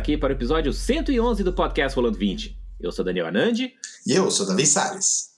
Aqui 0.00 0.16
para 0.16 0.30
o 0.30 0.32
episódio 0.32 0.72
111 0.72 1.44
do 1.44 1.52
podcast 1.52 1.94
Rolando 1.94 2.16
20. 2.16 2.58
Eu 2.80 2.90
sou 2.90 3.04
Daniel 3.04 3.26
Anandi. 3.26 3.74
E 4.06 4.12
eu 4.12 4.30
sou 4.30 4.46
Davi 4.46 4.66
Salles. 4.66 5.32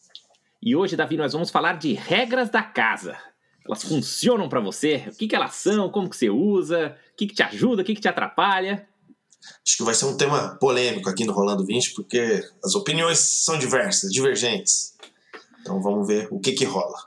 E 0.62 0.76
hoje, 0.76 0.94
Davi, 0.94 1.16
nós 1.16 1.32
vamos 1.32 1.50
falar 1.50 1.78
de 1.80 1.94
regras 1.94 2.48
da 2.48 2.62
casa. 2.62 3.18
Elas 3.66 3.82
funcionam 3.82 4.48
para 4.48 4.60
você? 4.60 5.08
O 5.08 5.16
que, 5.16 5.26
que 5.26 5.34
elas 5.34 5.56
são? 5.56 5.90
Como 5.90 6.08
que 6.08 6.16
você 6.16 6.30
usa? 6.30 6.96
O 7.12 7.16
que, 7.16 7.26
que 7.26 7.34
te 7.34 7.42
ajuda? 7.42 7.82
O 7.82 7.84
que, 7.84 7.92
que 7.92 8.00
te 8.00 8.06
atrapalha? 8.06 8.86
Acho 9.66 9.78
que 9.78 9.82
vai 9.82 9.96
ser 9.96 10.04
um 10.04 10.16
tema 10.16 10.56
polêmico 10.60 11.10
aqui 11.10 11.24
no 11.24 11.32
Rolando 11.32 11.66
20, 11.66 11.94
porque 11.94 12.48
as 12.64 12.76
opiniões 12.76 13.18
são 13.18 13.58
diversas, 13.58 14.12
divergentes. 14.12 14.94
Então 15.60 15.82
vamos 15.82 16.06
ver 16.06 16.28
o 16.30 16.38
que 16.38 16.52
que 16.52 16.64
rola. 16.64 16.98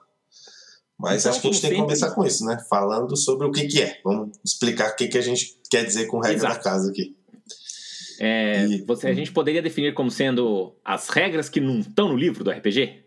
Mas 1.00 1.22
Então, 1.22 1.32
acho 1.32 1.42
que 1.42 1.48
a 1.48 1.52
gente 1.54 1.62
tem 1.62 1.72
que 1.72 1.78
começar 1.78 2.12
com 2.12 2.26
isso, 2.26 2.44
né? 2.44 2.58
Falando 2.70 3.16
sobre 3.16 3.48
o 3.48 3.52
que 3.54 3.66
que 3.66 3.82
é. 3.82 4.02
Vamos 4.04 4.38
explicar 4.44 4.92
o 4.92 4.96
que 4.98 5.08
que 5.08 5.18
a 5.18 5.22
gente 5.22 5.58
quer 5.70 5.86
dizer 5.86 6.08
com 6.08 6.20
regra 6.20 6.50
Exato. 6.50 6.56
da 6.56 6.60
casa 6.62 6.90
aqui. 6.90 7.16
É, 8.20 8.66
E- 8.66 8.82
você, 8.84 9.08
a 9.08 9.14
gente 9.14 9.32
poderia 9.32 9.62
definir 9.62 9.94
como 9.94 10.10
sendo 10.12 10.76
as 10.84 11.10
regras 11.10 11.50
que 11.50 11.60
não 11.60 11.80
estão 11.80 12.10
no 12.10 12.16
livro 12.18 12.44
do 12.44 12.52
RPG? 12.52 13.04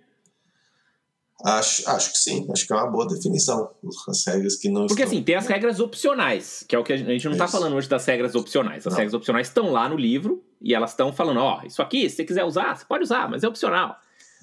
Acho, 1.45 1.89
acho 1.89 2.12
que 2.12 2.19
sim, 2.19 2.48
acho 2.53 2.67
que 2.67 2.73
é 2.73 2.77
uma 2.77 2.91
boa 2.91 3.06
definição. 3.06 3.70
As 4.09 4.27
regras 4.27 4.56
que 4.56 4.69
não 4.69 4.89
Porque 4.89 5.05
estão. 5.05 5.17
assim, 5.17 5.23
tem 5.23 5.37
as 5.37 5.47
regras 5.47 5.78
opcionais, 5.78 6.65
que 6.69 6.75
é 6.75 6.78
o 6.78 6.83
que 6.83 6.92
a 6.92 6.97
gente 6.97 7.25
não 7.27 7.33
está 7.33 7.47
falando 7.47 7.77
hoje 7.77 7.89
das 7.89 8.05
regras 8.05 8.34
opcionais. 8.34 8.84
As 8.84 8.92
Não. 8.92 8.98
regras 8.98 9.15
opcionais 9.15 9.47
estão 9.47 9.70
lá 9.70 9.89
no 9.89 9.97
livro 9.97 10.45
e 10.61 10.75
elas 10.75 10.91
estão 10.91 11.12
falando, 11.12 11.39
ó, 11.39 11.62
isso 11.65 11.81
aqui, 11.81 12.11
se 12.11 12.17
você 12.17 12.25
quiser 12.25 12.43
usar, 12.43 12.77
você 12.77 12.84
pode 12.84 13.05
usar, 13.05 13.31
mas 13.31 13.45
é 13.45 13.48
opcional. 13.48 13.97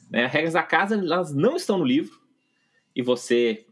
Né? 0.10 0.24
As 0.26 0.32
regras 0.32 0.54
da 0.54 0.64
casa, 0.64 0.96
elas 0.96 1.34
não 1.34 1.58
estão 1.58 1.78
no 1.78 1.84
livro 1.84 2.18
e 2.96 3.02
você, 3.02 3.66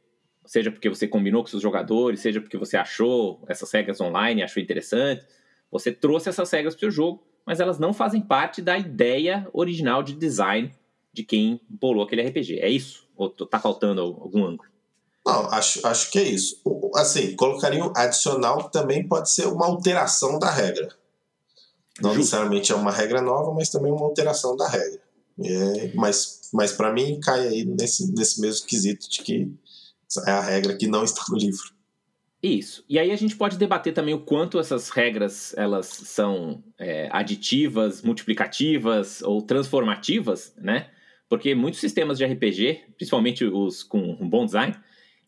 seja 0.46 0.70
porque 0.70 0.90
você 0.90 1.08
combinou 1.08 1.44
com 1.44 1.48
seus 1.48 1.62
jogadores, 1.64 2.20
seja 2.20 2.42
porque 2.42 2.58
você 2.58 2.76
achou 2.76 3.42
essas 3.48 3.72
regras 3.72 4.02
online, 4.02 4.44
achou 4.44 4.62
interessante, 4.62 5.26
você 5.74 5.92
trouxe 5.92 6.30
essas 6.30 6.50
regras 6.52 6.74
para 6.74 6.78
o 6.78 6.80
seu 6.82 6.92
jogo, 6.92 7.24
mas 7.46 7.60
elas 7.60 7.80
não 7.80 7.94
fazem 7.94 8.22
parte 8.22 8.62
da 8.62 8.78
ideia 8.78 9.48
original 9.52 10.02
de 10.04 10.14
design 10.14 10.72
de 11.12 11.24
quem 11.24 11.60
bolou 11.68 12.04
aquele 12.04 12.22
RPG. 12.22 12.60
É 12.60 12.70
isso? 12.70 13.06
Ou 13.16 13.30
tá 13.30 13.60
faltando 13.60 14.02
algum 14.02 14.46
ângulo? 14.46 14.70
Não, 15.26 15.50
acho, 15.52 15.86
acho 15.86 16.12
que 16.12 16.20
é 16.20 16.24
isso. 16.24 16.62
Assim, 16.96 17.36
colocaria 17.36 17.84
um 17.84 17.92
adicional 17.96 18.66
que 18.66 18.72
também 18.72 19.08
pode 19.08 19.30
ser 19.30 19.48
uma 19.48 19.66
alteração 19.66 20.40
da 20.40 20.50
regra. 20.50 20.90
Não 22.02 22.10
Justo. 22.10 22.20
necessariamente 22.20 22.72
é 22.72 22.76
uma 22.76 22.92
regra 22.92 23.22
nova, 23.22 23.54
mas 23.54 23.70
também 23.70 23.92
uma 23.92 24.06
alteração 24.06 24.56
da 24.56 24.68
regra. 24.68 25.02
É, 25.40 25.92
mas 25.96 26.44
mas 26.54 26.72
para 26.72 26.94
mim 26.94 27.20
cai 27.20 27.48
aí 27.48 27.66
nesse, 27.66 28.14
nesse 28.14 28.40
mesmo 28.40 28.68
quesito 28.68 29.10
de 29.10 29.24
que 29.24 29.52
é 30.28 30.32
a 30.32 30.40
regra 30.40 30.78
que 30.78 30.86
não 30.86 31.04
está 31.04 31.24
no 31.28 31.36
livro. 31.36 31.74
Isso. 32.44 32.84
E 32.90 33.00
aí 33.00 33.10
a 33.10 33.16
gente 33.16 33.38
pode 33.38 33.58
debater 33.58 33.94
também 33.94 34.14
o 34.14 34.20
quanto 34.20 34.60
essas 34.60 34.90
regras 34.90 35.56
elas 35.58 35.86
são 35.86 36.62
é, 36.78 37.08
aditivas, 37.10 38.02
multiplicativas 38.02 39.22
ou 39.22 39.42
transformativas, 39.42 40.54
né? 40.58 40.90
Porque 41.30 41.56
muitos 41.56 41.80
sistemas 41.80 42.18
de 42.18 42.26
RPG, 42.26 42.82
principalmente 42.98 43.46
os 43.46 43.82
com 43.82 44.18
um 44.20 44.28
bom 44.28 44.46
design, 44.46 44.76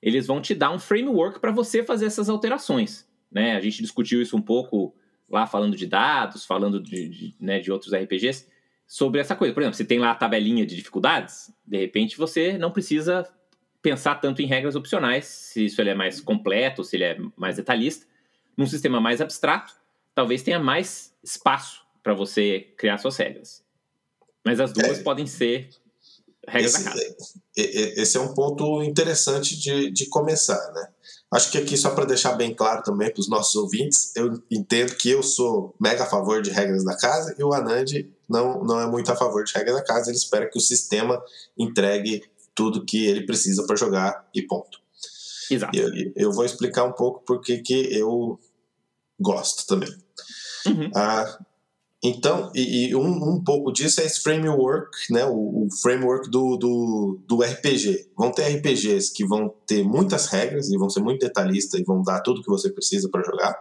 eles 0.02 0.28
vão 0.28 0.42
te 0.42 0.54
dar 0.54 0.72
um 0.72 0.78
framework 0.78 1.40
para 1.40 1.54
você 1.54 1.82
fazer 1.82 2.06
essas 2.06 2.28
alterações, 2.28 3.08
né? 3.32 3.56
A 3.56 3.62
gente 3.62 3.82
discutiu 3.82 4.22
isso 4.22 4.36
um 4.36 4.42
pouco 4.42 4.94
lá 5.30 5.48
falando 5.48 5.78
de 5.78 5.88
dados, 5.88 6.46
falando 6.46 6.82
de, 6.82 7.08
de, 7.08 7.36
né, 7.40 7.62
de 7.62 7.72
outros 7.72 7.94
RPGs 7.94 8.46
sobre 8.86 9.22
essa 9.22 9.38
coisa. 9.38 9.54
Por 9.54 9.62
exemplo, 9.62 9.78
você 9.78 9.86
tem 9.86 10.00
lá 10.00 10.12
a 10.12 10.16
tabelinha 10.16 10.66
de 10.66 10.76
dificuldades, 10.76 11.50
de 11.66 11.78
repente 11.78 12.18
você 12.18 12.58
não 12.58 12.72
precisa 12.72 13.26
pensar 13.86 14.16
tanto 14.16 14.42
em 14.42 14.48
regras 14.48 14.76
opcionais, 14.76 15.26
se 15.26 15.66
isso 15.68 15.80
ele 15.80 15.92
é 15.92 15.94
mais 15.96 16.20
completo, 16.20 16.84
se 16.84 16.96
ele 16.96 17.04
é 17.04 17.18
mais 17.38 17.56
detalhista. 17.58 18.08
Num 18.58 18.66
sistema 18.66 19.00
mais 19.00 19.22
abstrato, 19.22 19.74
talvez 20.16 20.42
tenha 20.42 20.60
mais 20.60 21.14
espaço 21.24 21.82
para 22.02 22.16
você 22.16 22.74
criar 22.78 22.98
suas 22.98 23.16
regras. 23.16 23.64
Mas 24.44 24.60
as 24.60 24.74
duas 24.74 25.00
É. 25.00 25.04
podem 25.04 25.28
ser 25.28 25.70
regras 26.48 26.74
Esse, 26.74 26.84
da 26.84 26.90
casa. 26.92 27.16
e- 27.58 27.62
e- 27.62 28.02
esse 28.02 28.18
é 28.18 28.20
um 28.20 28.34
ponto 28.34 28.82
interessante 28.82 29.56
de, 29.60 29.92
de 29.92 30.08
começar, 30.10 30.72
né? 30.74 30.88
Acho 31.32 31.52
que 31.52 31.58
aqui, 31.60 31.78
só 31.78 31.92
para 31.92 32.06
deixar 32.06 32.34
bem 32.34 32.56
claro 32.56 32.82
também 32.82 33.12
para 33.12 33.20
os 33.20 33.28
nossos 33.30 33.56
ouvintes, 33.56 34.16
eu 34.16 34.42
entendo 34.50 34.96
que 34.96 35.10
eu 35.12 35.22
sou 35.22 35.76
mega 35.80 36.04
a 36.04 36.08
favor 36.08 36.42
de 36.42 36.50
regras 36.50 36.84
da 36.84 36.98
casa 36.98 37.36
e 37.38 37.44
o 37.44 37.54
Anand 37.54 37.86
não, 38.28 38.64
não 38.64 38.80
é 38.80 38.88
muito 38.88 39.12
a 39.12 39.16
favor 39.16 39.44
de 39.44 39.54
regras 39.54 39.76
da 39.76 39.84
casa. 39.84 40.10
Ele 40.10 40.18
espera 40.18 40.50
que 40.50 40.58
o 40.58 40.62
sistema 40.62 41.22
entregue 41.58 42.24
tudo 42.56 42.86
que 42.86 43.06
ele 43.06 43.26
precisa 43.26 43.66
para 43.68 43.76
jogar 43.76 44.28
e 44.34 44.42
ponto. 44.42 44.80
Exato. 45.52 45.78
Eu, 45.78 45.92
eu 46.16 46.32
vou 46.32 46.46
explicar 46.46 46.86
um 46.86 46.94
pouco 46.94 47.24
porque 47.26 47.60
que 47.60 47.94
eu 47.94 48.40
gosto 49.20 49.68
também. 49.68 49.90
Uhum. 50.66 50.90
Ah, 50.96 51.38
então, 52.04 52.52
e, 52.54 52.90
e 52.90 52.96
um, 52.96 53.08
um 53.08 53.44
pouco 53.44 53.72
disso 53.72 54.00
é 54.00 54.06
esse 54.06 54.22
framework, 54.22 55.12
né? 55.12 55.26
O, 55.26 55.66
o 55.66 55.68
framework 55.82 56.30
do, 56.30 56.56
do, 56.56 57.20
do 57.28 57.42
RPG. 57.42 58.10
Vão 58.18 58.32
ter 58.32 58.44
RPGs 58.44 59.12
que 59.14 59.26
vão 59.26 59.54
ter 59.66 59.84
muitas 59.84 60.28
regras 60.28 60.70
e 60.70 60.78
vão 60.78 60.90
ser 60.90 61.02
muito 61.02 61.22
detalhistas 61.22 61.80
e 61.80 61.84
vão 61.84 62.02
dar 62.04 62.22
tudo 62.22 62.42
que 62.42 62.50
você 62.50 62.70
precisa 62.70 63.10
para 63.10 63.24
jogar. 63.24 63.56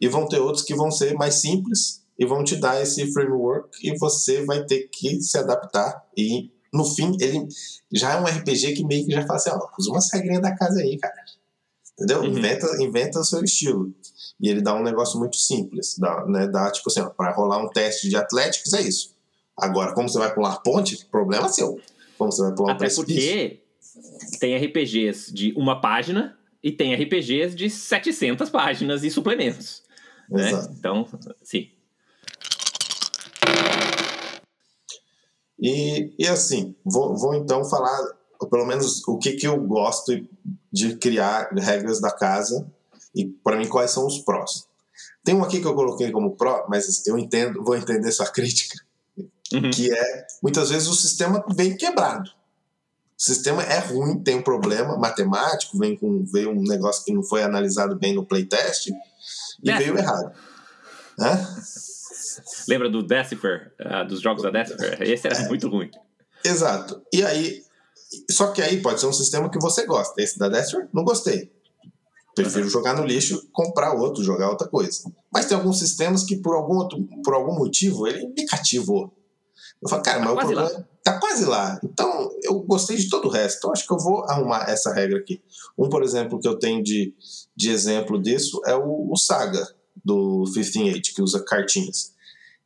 E 0.00 0.08
vão 0.08 0.28
ter 0.28 0.38
outros 0.38 0.64
que 0.64 0.74
vão 0.74 0.90
ser 0.90 1.14
mais 1.14 1.34
simples 1.34 2.02
e 2.18 2.24
vão 2.24 2.44
te 2.44 2.56
dar 2.56 2.80
esse 2.80 3.12
framework 3.12 3.68
e 3.82 3.98
você 3.98 4.44
vai 4.44 4.64
ter 4.64 4.88
que 4.88 5.20
se 5.20 5.36
adaptar. 5.36 6.04
E 6.16 6.50
no 6.72 6.84
fim, 6.84 7.16
ele 7.20 7.48
já 7.92 8.14
é 8.14 8.20
um 8.20 8.24
RPG 8.24 8.74
que 8.74 8.84
meio 8.84 9.04
que 9.06 9.12
já 9.12 9.26
fala 9.26 9.36
assim: 9.36 9.50
ó, 9.50 9.68
usa 9.78 9.90
umas 9.90 10.12
regrinhas 10.12 10.42
da 10.42 10.54
casa 10.54 10.80
aí, 10.80 10.98
cara. 10.98 11.24
Entendeu? 11.94 12.20
Uhum. 12.20 12.38
Inventa, 12.38 12.82
inventa 12.82 13.20
o 13.20 13.24
seu 13.24 13.44
estilo. 13.44 13.92
E 14.40 14.48
ele 14.48 14.62
dá 14.62 14.74
um 14.74 14.82
negócio 14.82 15.18
muito 15.18 15.36
simples. 15.36 15.98
Dá, 15.98 16.24
né, 16.26 16.48
dá 16.48 16.70
tipo 16.70 16.88
assim, 16.88 17.00
ó, 17.00 17.10
para 17.10 17.32
rolar 17.32 17.62
um 17.62 17.68
teste 17.68 18.08
de 18.08 18.16
Atléticos 18.16 18.72
é 18.72 18.80
isso. 18.80 19.14
Agora, 19.56 19.92
como 19.92 20.08
você 20.08 20.18
vai 20.18 20.32
pular 20.32 20.56
ponte, 20.60 21.04
problema 21.10 21.48
seu. 21.48 21.78
Como 22.16 22.32
você 22.32 22.42
vai 22.42 22.54
pular 22.54 22.68
um 22.68 22.76
Até 22.76 22.86
precipício. 22.86 23.22
porque 23.22 24.38
tem 24.38 24.56
RPGs 24.56 25.32
de 25.32 25.52
uma 25.56 25.80
página 25.80 26.38
e 26.62 26.72
tem 26.72 26.94
RPGs 26.94 27.54
de 27.54 27.68
700 27.68 28.48
páginas 28.48 29.04
e 29.04 29.10
suplementos. 29.10 29.82
Né? 30.30 30.50
Então, 30.78 31.06
sim. 31.42 31.68
E, 35.60 36.12
e 36.18 36.26
assim, 36.26 36.74
vou, 36.84 37.16
vou 37.16 37.34
então 37.34 37.64
falar, 37.64 37.98
pelo 38.50 38.66
menos, 38.66 39.06
o 39.06 39.18
que, 39.18 39.32
que 39.32 39.46
eu 39.46 39.60
gosto 39.60 40.12
de 40.72 40.96
criar 40.96 41.50
regras 41.52 42.00
da 42.00 42.10
casa 42.10 42.66
e, 43.14 43.26
para 43.26 43.56
mim, 43.56 43.68
quais 43.68 43.90
são 43.90 44.06
os 44.06 44.18
prós. 44.20 44.66
Tem 45.22 45.34
um 45.34 45.42
aqui 45.44 45.60
que 45.60 45.66
eu 45.66 45.74
coloquei 45.74 46.10
como 46.10 46.36
pró, 46.36 46.66
mas 46.68 47.06
eu 47.06 47.18
entendo, 47.18 47.62
vou 47.62 47.76
entender 47.76 48.10
sua 48.12 48.26
crítica, 48.32 48.78
Uhum. 49.52 49.68
que 49.68 49.92
é 49.92 50.26
muitas 50.40 50.70
vezes 50.70 50.86
o 50.86 50.94
sistema 50.94 51.44
vem 51.56 51.76
quebrado. 51.76 52.30
O 53.18 53.22
sistema 53.22 53.64
é 53.64 53.80
ruim, 53.80 54.22
tem 54.22 54.36
um 54.36 54.42
problema 54.42 54.96
matemático, 54.96 55.76
vem 55.76 55.96
com 55.96 56.24
veio 56.24 56.50
um 56.50 56.62
negócio 56.62 57.04
que 57.04 57.12
não 57.12 57.22
foi 57.24 57.42
analisado 57.42 57.98
bem 57.98 58.14
no 58.14 58.24
playtest 58.24 58.86
e 58.86 58.92
Decipher. 59.60 59.78
veio 59.78 59.98
errado. 59.98 60.32
Hã? 61.20 61.56
Lembra 62.68 62.88
do 62.88 63.02
Decipher, 63.02 63.72
ah, 63.80 64.04
dos 64.04 64.20
jogos 64.20 64.42
da 64.42 64.50
Decipher? 64.50 65.02
Esse 65.02 65.26
era 65.26 65.48
muito 65.48 65.68
ruim. 65.68 65.90
Exato. 66.44 67.02
E 67.12 67.22
aí, 67.22 67.62
só 68.30 68.48
que 68.52 68.62
aí 68.62 68.80
pode 68.80 69.00
ser 69.00 69.06
um 69.06 69.12
sistema 69.12 69.50
que 69.50 69.58
você 69.58 69.84
gosta. 69.86 70.20
Esse 70.22 70.38
da 70.38 70.48
Destro, 70.48 70.88
não 70.92 71.04
gostei. 71.04 71.52
Prefiro 72.34 72.68
jogar 72.68 72.94
no 72.94 73.04
lixo, 73.04 73.48
comprar 73.52 73.92
outro, 73.92 74.22
jogar 74.22 74.48
outra 74.48 74.66
coisa. 74.66 75.02
Mas 75.32 75.46
tem 75.46 75.56
alguns 75.56 75.78
sistemas 75.78 76.24
que 76.24 76.36
por 76.36 76.54
algum 76.54 76.76
outro, 76.76 77.06
por 77.24 77.34
algum 77.34 77.54
motivo 77.54 78.06
ele 78.06 78.26
me 78.28 78.46
cativou. 78.46 79.12
Eu 79.82 79.88
falo, 79.88 80.02
cara, 80.02 80.18
Tá 80.18 80.24
mas 80.24 80.34
o 80.34 80.38
problema 80.38 80.88
tá 81.02 81.18
quase 81.18 81.44
lá. 81.44 81.78
Então 81.82 82.30
eu 82.42 82.60
gostei 82.60 82.96
de 82.96 83.08
todo 83.08 83.26
o 83.26 83.30
resto. 83.30 83.58
Então 83.58 83.72
acho 83.72 83.86
que 83.86 83.92
eu 83.92 83.98
vou 83.98 84.24
arrumar 84.24 84.70
essa 84.70 84.92
regra 84.94 85.18
aqui. 85.18 85.42
Um, 85.76 85.88
por 85.88 86.02
exemplo, 86.02 86.38
que 86.38 86.48
eu 86.48 86.58
tenho 86.58 86.82
de, 86.82 87.14
de 87.56 87.70
exemplo 87.70 88.20
disso 88.20 88.60
é 88.64 88.74
o, 88.74 89.10
o 89.10 89.16
Saga 89.16 89.66
do 90.04 90.44
15 90.52 90.90
Age, 90.90 91.14
que 91.14 91.22
usa 91.22 91.42
cartinhas. 91.44 92.14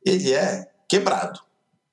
Ele 0.05 0.33
é 0.33 0.71
quebrado. 0.89 1.41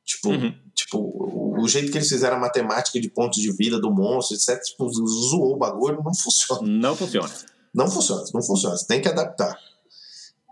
Tipo, 0.06 0.30
Uhum. 0.30 0.54
Tipo, 0.74 0.98
o, 1.00 1.62
o 1.62 1.68
jeito 1.68 1.92
que 1.92 1.98
eles 1.98 2.10
fizeram 2.10 2.38
a 2.38 2.40
matemática 2.40 3.00
de 3.00 3.10
pontos 3.10 3.42
de 3.42 3.52
vida 3.52 3.80
do 3.80 3.92
monstro, 3.92 4.36
etc., 4.36 4.62
tipo, 4.64 4.90
zoou 4.90 5.54
o 5.54 5.58
bagulho, 5.58 6.02
não 6.04 6.14
funciona. 6.14 6.62
Não 6.66 6.96
funciona. 6.96 7.30
Não 7.74 7.90
funciona, 7.90 8.24
não 8.34 8.42
funciona. 8.42 8.78
Você 8.78 8.88
tem 8.88 9.02
que 9.02 9.08
adaptar. 9.08 9.58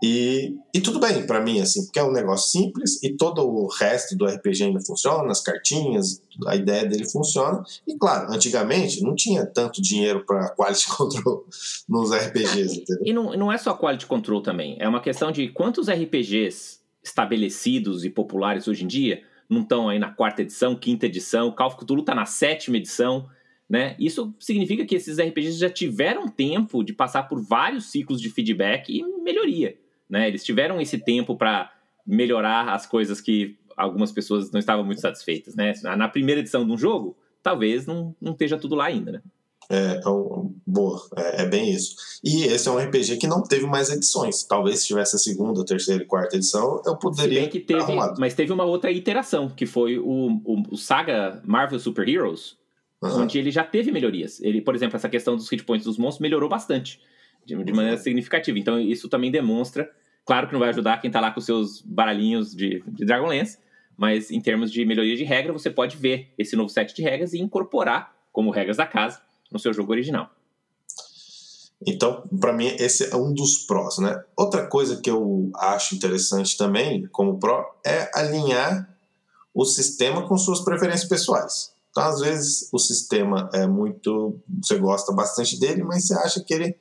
E, 0.02 0.56
e 0.72 0.80
tudo 0.80 0.98
bem 0.98 1.26
pra 1.26 1.40
mim, 1.40 1.60
assim, 1.60 1.84
porque 1.84 1.98
é 1.98 2.04
um 2.04 2.12
negócio 2.12 2.50
simples 2.50 3.02
e 3.02 3.14
todo 3.16 3.46
o 3.46 3.66
resto 3.66 4.16
do 4.16 4.24
RPG 4.24 4.64
ainda 4.64 4.80
funciona, 4.80 5.30
as 5.30 5.42
cartinhas, 5.42 6.22
a 6.46 6.56
ideia 6.56 6.86
dele 6.86 7.08
funciona. 7.08 7.62
E 7.86 7.96
claro, 7.96 8.32
antigamente 8.32 9.02
não 9.02 9.14
tinha 9.14 9.44
tanto 9.44 9.82
dinheiro 9.82 10.24
pra 10.24 10.48
quality 10.50 10.88
control 10.96 11.44
nos 11.88 12.10
RPGs, 12.12 12.80
entendeu? 12.80 13.04
E 13.04 13.12
não, 13.12 13.36
não 13.36 13.52
é 13.52 13.58
só 13.58 13.74
quality 13.74 14.06
control 14.06 14.40
também. 14.40 14.76
É 14.78 14.88
uma 14.88 15.00
questão 15.00 15.30
de 15.30 15.48
quantos 15.48 15.88
RPGs 15.88 16.80
estabelecidos 17.02 18.04
e 18.04 18.10
populares 18.10 18.68
hoje 18.68 18.84
em 18.84 18.86
dia 18.86 19.22
não 19.50 19.62
estão 19.62 19.88
aí 19.88 19.98
na 19.98 20.10
quarta 20.10 20.42
edição, 20.42 20.76
quinta 20.76 21.06
edição, 21.06 21.48
o 21.48 21.52
Call 21.52 21.66
of 21.66 21.76
Cthulhu 21.76 22.02
está 22.02 22.14
na 22.14 22.24
sétima 22.24 22.76
edição, 22.76 23.28
né? 23.68 23.96
Isso 23.98 24.32
significa 24.38 24.86
que 24.86 24.94
esses 24.94 25.18
RPGs 25.18 25.58
já 25.58 25.68
tiveram 25.68 26.28
tempo 26.28 26.84
de 26.84 26.92
passar 26.92 27.24
por 27.24 27.42
vários 27.42 27.90
ciclos 27.90 28.20
de 28.20 28.30
feedback 28.30 28.88
e 28.88 29.02
melhoria, 29.22 29.76
né? 30.10 30.28
Eles 30.28 30.44
tiveram 30.44 30.80
esse 30.80 30.98
tempo 30.98 31.36
para 31.36 31.72
melhorar 32.06 32.74
as 32.74 32.86
coisas 32.86 33.20
que 33.20 33.56
algumas 33.76 34.12
pessoas 34.12 34.50
não 34.50 34.58
estavam 34.58 34.84
muito 34.84 35.00
satisfeitas, 35.00 35.54
né? 35.54 35.72
Na 35.82 36.08
primeira 36.08 36.40
edição 36.40 36.66
de 36.66 36.72
um 36.72 36.76
jogo, 36.76 37.16
talvez 37.42 37.86
não, 37.86 38.14
não 38.20 38.32
esteja 38.32 38.58
tudo 38.58 38.74
lá 38.74 38.86
ainda, 38.86 39.12
né? 39.12 39.22
É, 39.70 39.98
é 39.98 40.00
boa, 40.66 41.00
é, 41.16 41.42
é, 41.42 41.46
bem 41.46 41.70
isso. 41.70 41.94
E 42.24 42.42
esse 42.42 42.68
é 42.68 42.72
um 42.72 42.78
RPG 42.78 43.18
que 43.18 43.28
não 43.28 43.40
teve 43.40 43.66
mais 43.66 43.88
edições. 43.88 44.42
Talvez 44.42 44.80
se 44.80 44.88
tivesse 44.88 45.14
a 45.14 45.18
segunda, 45.18 45.64
terceira 45.64 46.02
e 46.02 46.06
quarta 46.06 46.34
edição, 46.34 46.82
eu 46.84 46.96
poderia. 46.96 47.34
Se 47.34 47.40
bem 47.40 47.48
que 47.48 47.60
teve, 47.60 47.96
mas 48.18 48.34
teve 48.34 48.52
uma 48.52 48.64
outra 48.64 48.90
iteração, 48.90 49.48
que 49.48 49.66
foi 49.66 49.96
o, 49.96 50.42
o, 50.44 50.62
o 50.72 50.76
Saga 50.76 51.40
Marvel 51.46 51.78
Super 51.78 52.08
Heroes, 52.08 52.56
uhum. 53.00 53.22
onde 53.22 53.38
ele 53.38 53.52
já 53.52 53.62
teve 53.62 53.92
melhorias. 53.92 54.40
Ele, 54.40 54.60
por 54.60 54.74
exemplo, 54.74 54.96
essa 54.96 55.08
questão 55.08 55.36
dos 55.36 55.48
hit 55.48 55.62
points 55.62 55.84
dos 55.84 55.96
monstros 55.96 56.20
melhorou 56.20 56.48
bastante, 56.48 57.00
de, 57.46 57.54
de 57.62 57.72
maneira 57.72 57.96
uhum. 57.96 58.02
significativa. 58.02 58.58
Então, 58.58 58.80
isso 58.80 59.08
também 59.08 59.30
demonstra. 59.30 59.88
Claro 60.24 60.46
que 60.46 60.52
não 60.52 60.60
vai 60.60 60.68
ajudar 60.68 61.00
quem 61.00 61.10
tá 61.10 61.20
lá 61.20 61.30
com 61.30 61.40
seus 61.40 61.80
baralhinhos 61.82 62.54
de, 62.54 62.82
de 62.86 63.04
Dragonlance, 63.04 63.58
mas 63.96 64.30
em 64.30 64.40
termos 64.40 64.70
de 64.72 64.84
melhoria 64.84 65.16
de 65.16 65.24
regra, 65.24 65.52
você 65.52 65.70
pode 65.70 65.96
ver 65.96 66.32
esse 66.38 66.56
novo 66.56 66.68
set 66.68 66.94
de 66.94 67.02
regras 67.02 67.32
e 67.32 67.38
incorporar 67.38 68.14
como 68.32 68.50
regras 68.50 68.76
da 68.76 68.86
casa 68.86 69.20
no 69.50 69.58
seu 69.58 69.72
jogo 69.72 69.92
original. 69.92 70.30
Então, 71.86 72.22
para 72.38 72.52
mim, 72.52 72.66
esse 72.78 73.10
é 73.10 73.16
um 73.16 73.32
dos 73.32 73.64
prós, 73.66 73.98
né? 73.98 74.22
Outra 74.36 74.66
coisa 74.66 75.00
que 75.00 75.10
eu 75.10 75.50
acho 75.56 75.94
interessante 75.94 76.56
também, 76.56 77.06
como 77.08 77.38
pró, 77.38 77.64
é 77.84 78.10
alinhar 78.14 78.88
o 79.54 79.64
sistema 79.64 80.26
com 80.28 80.36
suas 80.36 80.60
preferências 80.60 81.08
pessoais. 81.08 81.72
Então, 81.90 82.04
às 82.04 82.20
vezes, 82.20 82.68
o 82.72 82.78
sistema 82.78 83.48
é 83.52 83.66
muito. 83.66 84.38
Você 84.62 84.78
gosta 84.78 85.12
bastante 85.12 85.58
dele, 85.58 85.82
mas 85.82 86.06
você 86.06 86.14
acha 86.14 86.40
que 86.44 86.52
ele 86.52 86.76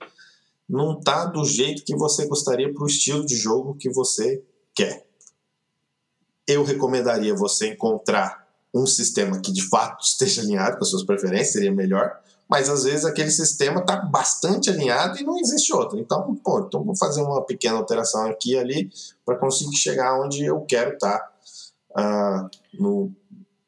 não 0.69 1.00
tá 1.00 1.25
do 1.25 1.44
jeito 1.44 1.83
que 1.83 1.95
você 1.95 2.27
gostaria 2.27 2.71
para 2.71 2.83
o 2.83 2.88
estilo 2.88 3.25
de 3.25 3.36
jogo 3.36 3.75
que 3.75 3.89
você 3.89 4.44
quer. 4.75 5.07
Eu 6.48 6.63
recomendaria 6.63 7.36
você 7.36 7.74
encontrar 7.74 8.48
um 8.74 8.86
sistema 8.86 9.39
que 9.42 9.51
de 9.51 9.68
fato 9.68 10.04
esteja 10.06 10.42
alinhado 10.42 10.77
com 10.77 10.83
as 10.83 10.89
suas 10.89 11.04
preferências, 11.04 11.54
seria 11.54 11.71
melhor 11.71 12.19
mas 12.50 12.68
às 12.68 12.83
vezes 12.83 13.06
aquele 13.06 13.30
sistema 13.30 13.80
está 13.80 13.98
bastante 13.98 14.71
alinhado 14.71 15.19
e 15.19 15.24
não 15.24 15.38
existe 15.38 15.71
outro. 15.71 16.00
Então, 16.00 16.36
pô, 16.44 16.62
então 16.62 16.83
vou 16.83 16.98
fazer 16.98 17.22
uma 17.22 17.45
pequena 17.45 17.77
alteração 17.77 18.25
aqui 18.25 18.54
e 18.54 18.57
ali 18.57 18.92
para 19.24 19.38
conseguir 19.38 19.77
chegar 19.77 20.19
onde 20.19 20.44
eu 20.44 20.60
quero 20.62 20.95
estar 20.95 21.19
tá, 21.19 22.50
uh, 22.50 22.50
no, 22.74 23.12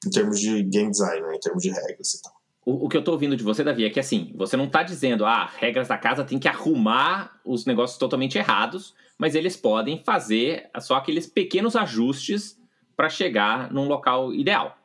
em 0.04 0.10
termos 0.10 0.40
de 0.40 0.64
game 0.64 0.90
design, 0.90 1.22
né, 1.22 1.36
em 1.36 1.40
termos 1.40 1.62
de 1.62 1.70
regras 1.70 2.16
e 2.16 2.22
tal. 2.24 2.34
O, 2.66 2.86
o 2.86 2.90
que 2.90 2.96
eu 2.96 3.00
estou 3.00 3.14
ouvindo 3.14 3.36
de 3.36 3.44
você, 3.44 3.64
Davi, 3.64 3.86
é 3.86 3.90
que 3.90 4.00
assim, 4.00 4.32
você 4.36 4.56
não 4.56 4.66
está 4.66 4.84
dizendo, 4.84 5.26
ah, 5.26 5.50
regras 5.58 5.88
da 5.88 5.98
casa 5.98 6.24
tem 6.24 6.38
que 6.38 6.48
arrumar 6.48 7.40
os 7.44 7.66
negócios 7.66 7.98
totalmente 7.98 8.38
errados, 8.38 8.94
mas 9.18 9.36
eles 9.36 9.58
podem 9.58 10.04
fazer 10.04 10.70
só 10.80 10.96
aqueles 10.96 11.28
pequenos 11.28 11.76
ajustes 11.76 12.58
para 12.96 13.10
chegar 13.10 13.72
num 13.72 13.88
local 13.88 14.34
ideal. 14.34 14.78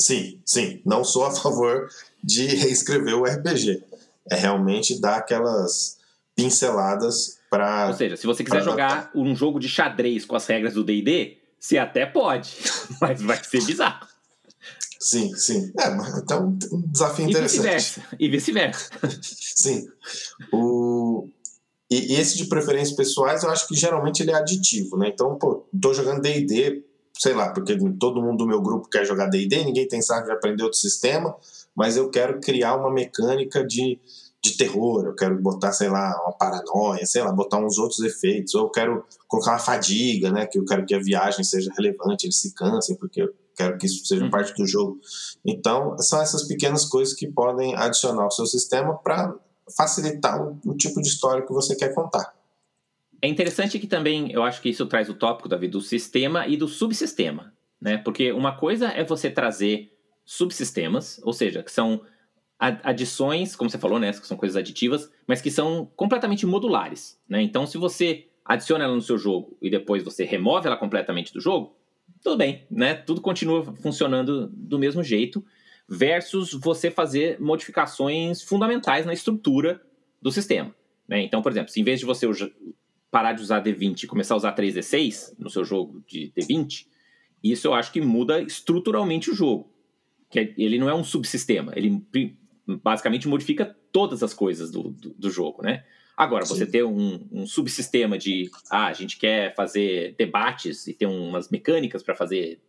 Sim, 0.00 0.40
sim. 0.44 0.80
Não 0.84 1.04
sou 1.04 1.26
a 1.26 1.30
favor 1.30 1.88
de 2.22 2.46
reescrever 2.46 3.14
o 3.14 3.24
RPG. 3.24 3.84
É 4.30 4.34
realmente 4.34 5.00
dar 5.00 5.16
aquelas 5.16 5.98
pinceladas 6.34 7.38
para. 7.50 7.88
Ou 7.88 7.94
seja, 7.94 8.16
se 8.16 8.26
você 8.26 8.42
quiser 8.42 8.62
jogar 8.62 9.10
um 9.14 9.34
jogo 9.36 9.60
de 9.60 9.68
xadrez 9.68 10.24
com 10.24 10.36
as 10.36 10.46
regras 10.46 10.74
do 10.74 10.82
DD, 10.82 11.36
você 11.58 11.76
até 11.76 12.06
pode, 12.06 12.56
mas 13.00 13.20
vai 13.20 13.42
ser 13.42 13.62
bizarro. 13.64 14.06
Sim, 15.00 15.34
sim. 15.34 15.72
É, 15.78 16.18
então 16.18 16.58
um 16.70 16.82
desafio 16.92 17.28
interessante. 17.28 18.02
E 18.18 18.28
vice-versa. 18.28 18.90
sim. 19.56 19.88
O... 20.52 21.26
E, 21.90 22.12
e, 22.12 22.20
esse 22.20 22.36
de 22.36 22.44
preferências 22.44 22.94
pessoais, 22.94 23.42
eu 23.42 23.50
acho 23.50 23.66
que 23.66 23.74
geralmente 23.74 24.22
ele 24.22 24.30
é 24.30 24.34
aditivo, 24.34 24.96
né? 24.98 25.08
Então, 25.08 25.36
pô, 25.36 25.66
tô 25.80 25.94
jogando 25.94 26.20
D&D, 26.20 26.84
sei 27.18 27.32
lá, 27.32 27.50
porque 27.52 27.76
todo 27.98 28.22
mundo 28.22 28.38
do 28.38 28.46
meu 28.46 28.60
grupo 28.60 28.88
quer 28.88 29.04
jogar 29.04 29.26
D&D, 29.26 29.64
ninguém 29.64 29.88
tem 29.88 30.02
saco 30.02 30.26
de 30.26 30.32
aprender 30.32 30.62
outro 30.62 30.78
sistema, 30.78 31.34
mas 31.74 31.96
eu 31.96 32.10
quero 32.10 32.38
criar 32.38 32.76
uma 32.76 32.92
mecânica 32.92 33.66
de, 33.66 33.98
de 34.42 34.56
terror, 34.56 35.04
eu 35.06 35.14
quero 35.16 35.40
botar, 35.40 35.72
sei 35.72 35.88
lá, 35.88 36.14
uma 36.22 36.32
paranoia, 36.32 37.04
sei 37.06 37.22
lá, 37.22 37.32
botar 37.32 37.58
uns 37.58 37.76
outros 37.78 38.00
efeitos, 38.00 38.54
ou 38.54 38.66
eu 38.66 38.70
quero 38.70 39.04
colocar 39.26 39.52
uma 39.52 39.58
fadiga, 39.58 40.30
né, 40.30 40.46
que 40.46 40.58
eu 40.58 40.64
quero 40.64 40.86
que 40.86 40.94
a 40.94 41.00
viagem 41.00 41.42
seja 41.42 41.72
relevante, 41.76 42.26
eles 42.26 42.40
se 42.40 42.54
cansem, 42.54 42.94
porque 42.96 43.28
quero 43.60 43.78
que 43.78 43.86
isso 43.86 44.04
seja 44.06 44.24
hum. 44.24 44.30
parte 44.30 44.54
do 44.54 44.66
jogo. 44.66 44.98
Então, 45.44 45.96
são 45.98 46.20
essas 46.22 46.46
pequenas 46.46 46.86
coisas 46.86 47.14
que 47.14 47.26
podem 47.26 47.74
adicionar 47.76 48.24
ao 48.24 48.30
seu 48.30 48.46
sistema 48.46 48.96
para 48.96 49.34
facilitar 49.76 50.42
o, 50.42 50.58
o 50.64 50.74
tipo 50.74 51.00
de 51.00 51.08
história 51.08 51.46
que 51.46 51.52
você 51.52 51.76
quer 51.76 51.94
contar. 51.94 52.34
É 53.22 53.28
interessante 53.28 53.78
que 53.78 53.86
também, 53.86 54.32
eu 54.32 54.42
acho 54.42 54.62
que 54.62 54.70
isso 54.70 54.86
traz 54.86 55.08
o 55.10 55.14
tópico, 55.14 55.48
Davi, 55.48 55.68
do 55.68 55.80
sistema 55.80 56.46
e 56.46 56.56
do 56.56 56.66
subsistema, 56.66 57.52
né? 57.80 57.98
Porque 57.98 58.32
uma 58.32 58.56
coisa 58.56 58.88
é 58.88 59.04
você 59.04 59.30
trazer 59.30 59.92
subsistemas, 60.24 61.20
ou 61.22 61.32
seja, 61.32 61.62
que 61.62 61.70
são 61.70 62.00
adições, 62.58 63.56
como 63.56 63.70
você 63.70 63.78
falou, 63.78 63.98
né, 63.98 64.12
que 64.12 64.26
são 64.26 64.36
coisas 64.36 64.54
aditivas, 64.54 65.10
mas 65.26 65.40
que 65.40 65.50
são 65.50 65.90
completamente 65.96 66.44
modulares, 66.44 67.18
né? 67.28 67.40
Então, 67.42 67.66
se 67.66 67.78
você 67.78 68.26
adiciona 68.44 68.84
ela 68.84 68.94
no 68.94 69.02
seu 69.02 69.16
jogo 69.16 69.56
e 69.62 69.70
depois 69.70 70.02
você 70.02 70.24
remove 70.24 70.66
ela 70.66 70.76
completamente 70.76 71.32
do 71.32 71.40
jogo, 71.40 71.74
tudo 72.22 72.36
bem, 72.36 72.66
né? 72.70 72.94
Tudo 72.94 73.20
continua 73.20 73.74
funcionando 73.76 74.48
do 74.48 74.78
mesmo 74.78 75.02
jeito, 75.02 75.44
versus 75.88 76.52
você 76.52 76.90
fazer 76.90 77.40
modificações 77.40 78.42
fundamentais 78.42 79.04
na 79.04 79.12
estrutura 79.12 79.80
do 80.22 80.30
sistema. 80.30 80.74
Né? 81.08 81.22
Então, 81.22 81.42
por 81.42 81.50
exemplo, 81.50 81.70
se 81.70 81.80
em 81.80 81.84
vez 81.84 81.98
de 81.98 82.06
você 82.06 82.26
parar 83.10 83.32
de 83.32 83.42
usar 83.42 83.62
D20 83.62 84.04
e 84.04 84.06
começar 84.06 84.34
a 84.34 84.36
usar 84.36 84.54
3D6 84.54 85.34
no 85.36 85.50
seu 85.50 85.64
jogo 85.64 86.04
de 86.06 86.32
D20, 86.36 86.86
isso 87.42 87.66
eu 87.66 87.74
acho 87.74 87.90
que 87.90 88.00
muda 88.00 88.40
estruturalmente 88.40 89.30
o 89.30 89.34
jogo 89.34 89.70
que 90.30 90.38
é, 90.38 90.54
ele 90.56 90.78
não 90.78 90.88
é 90.88 90.94
um 90.94 91.02
subsistema, 91.02 91.72
ele 91.74 92.06
basicamente 92.82 93.26
modifica 93.26 93.76
todas 93.90 94.22
as 94.22 94.32
coisas 94.32 94.70
do, 94.70 94.84
do, 94.90 95.10
do 95.10 95.30
jogo, 95.30 95.62
né? 95.62 95.84
Agora, 96.16 96.44
Sim. 96.44 96.54
você 96.54 96.66
ter 96.66 96.84
um, 96.84 97.26
um, 97.32 97.46
subsistema 97.46 98.18
de, 98.18 98.50
ah, 98.70 98.86
a 98.86 98.92
gente 98.92 99.16
quer 99.16 99.54
fazer 99.54 100.14
debates 100.18 100.86
e 100.86 100.92
ter 100.92 101.06
umas 101.06 101.48
mecânicas 101.48 102.02
para 102.02 102.14
fazer 102.14 102.60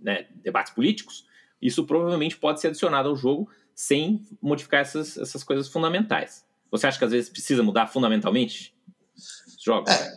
né, 0.00 0.26
debates 0.42 0.72
políticos, 0.72 1.26
isso 1.60 1.84
provavelmente 1.84 2.36
pode 2.36 2.60
ser 2.60 2.68
adicionado 2.68 3.08
ao 3.08 3.16
jogo 3.16 3.48
sem 3.74 4.24
modificar 4.40 4.80
essas, 4.80 5.16
essas 5.16 5.42
coisas 5.42 5.68
fundamentais. 5.68 6.44
Você 6.70 6.86
acha 6.86 6.98
que 6.98 7.04
às 7.04 7.10
vezes 7.10 7.28
precisa 7.28 7.62
mudar 7.62 7.88
fundamentalmente 7.88 8.74
os 9.16 9.62
jogos? 9.62 9.90
É, 9.92 10.16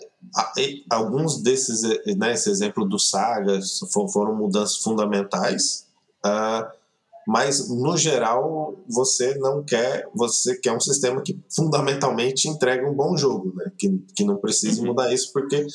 alguns 0.89 1.41
desses, 1.41 1.81
né, 2.17 2.33
esse 2.33 2.49
exemplo 2.49 2.85
do 2.85 2.99
Saga 2.99 3.59
foram 4.11 4.35
mudanças 4.35 4.77
fundamentais. 4.77 5.87
Uh, 6.25 6.82
mas 7.27 7.69
no 7.69 7.97
geral 7.97 8.75
você 8.87 9.35
não 9.35 9.63
quer, 9.63 10.07
você 10.13 10.55
quer 10.57 10.73
um 10.73 10.79
sistema 10.79 11.21
que 11.21 11.39
fundamentalmente 11.49 12.47
entregue 12.47 12.85
um 12.85 12.93
bom 12.93 13.15
jogo, 13.15 13.53
né? 13.55 13.71
Que, 13.77 13.89
que 14.15 14.23
não 14.23 14.37
precise 14.37 14.79
uhum. 14.81 14.87
mudar 14.87 15.13
isso 15.13 15.31
porque 15.31 15.65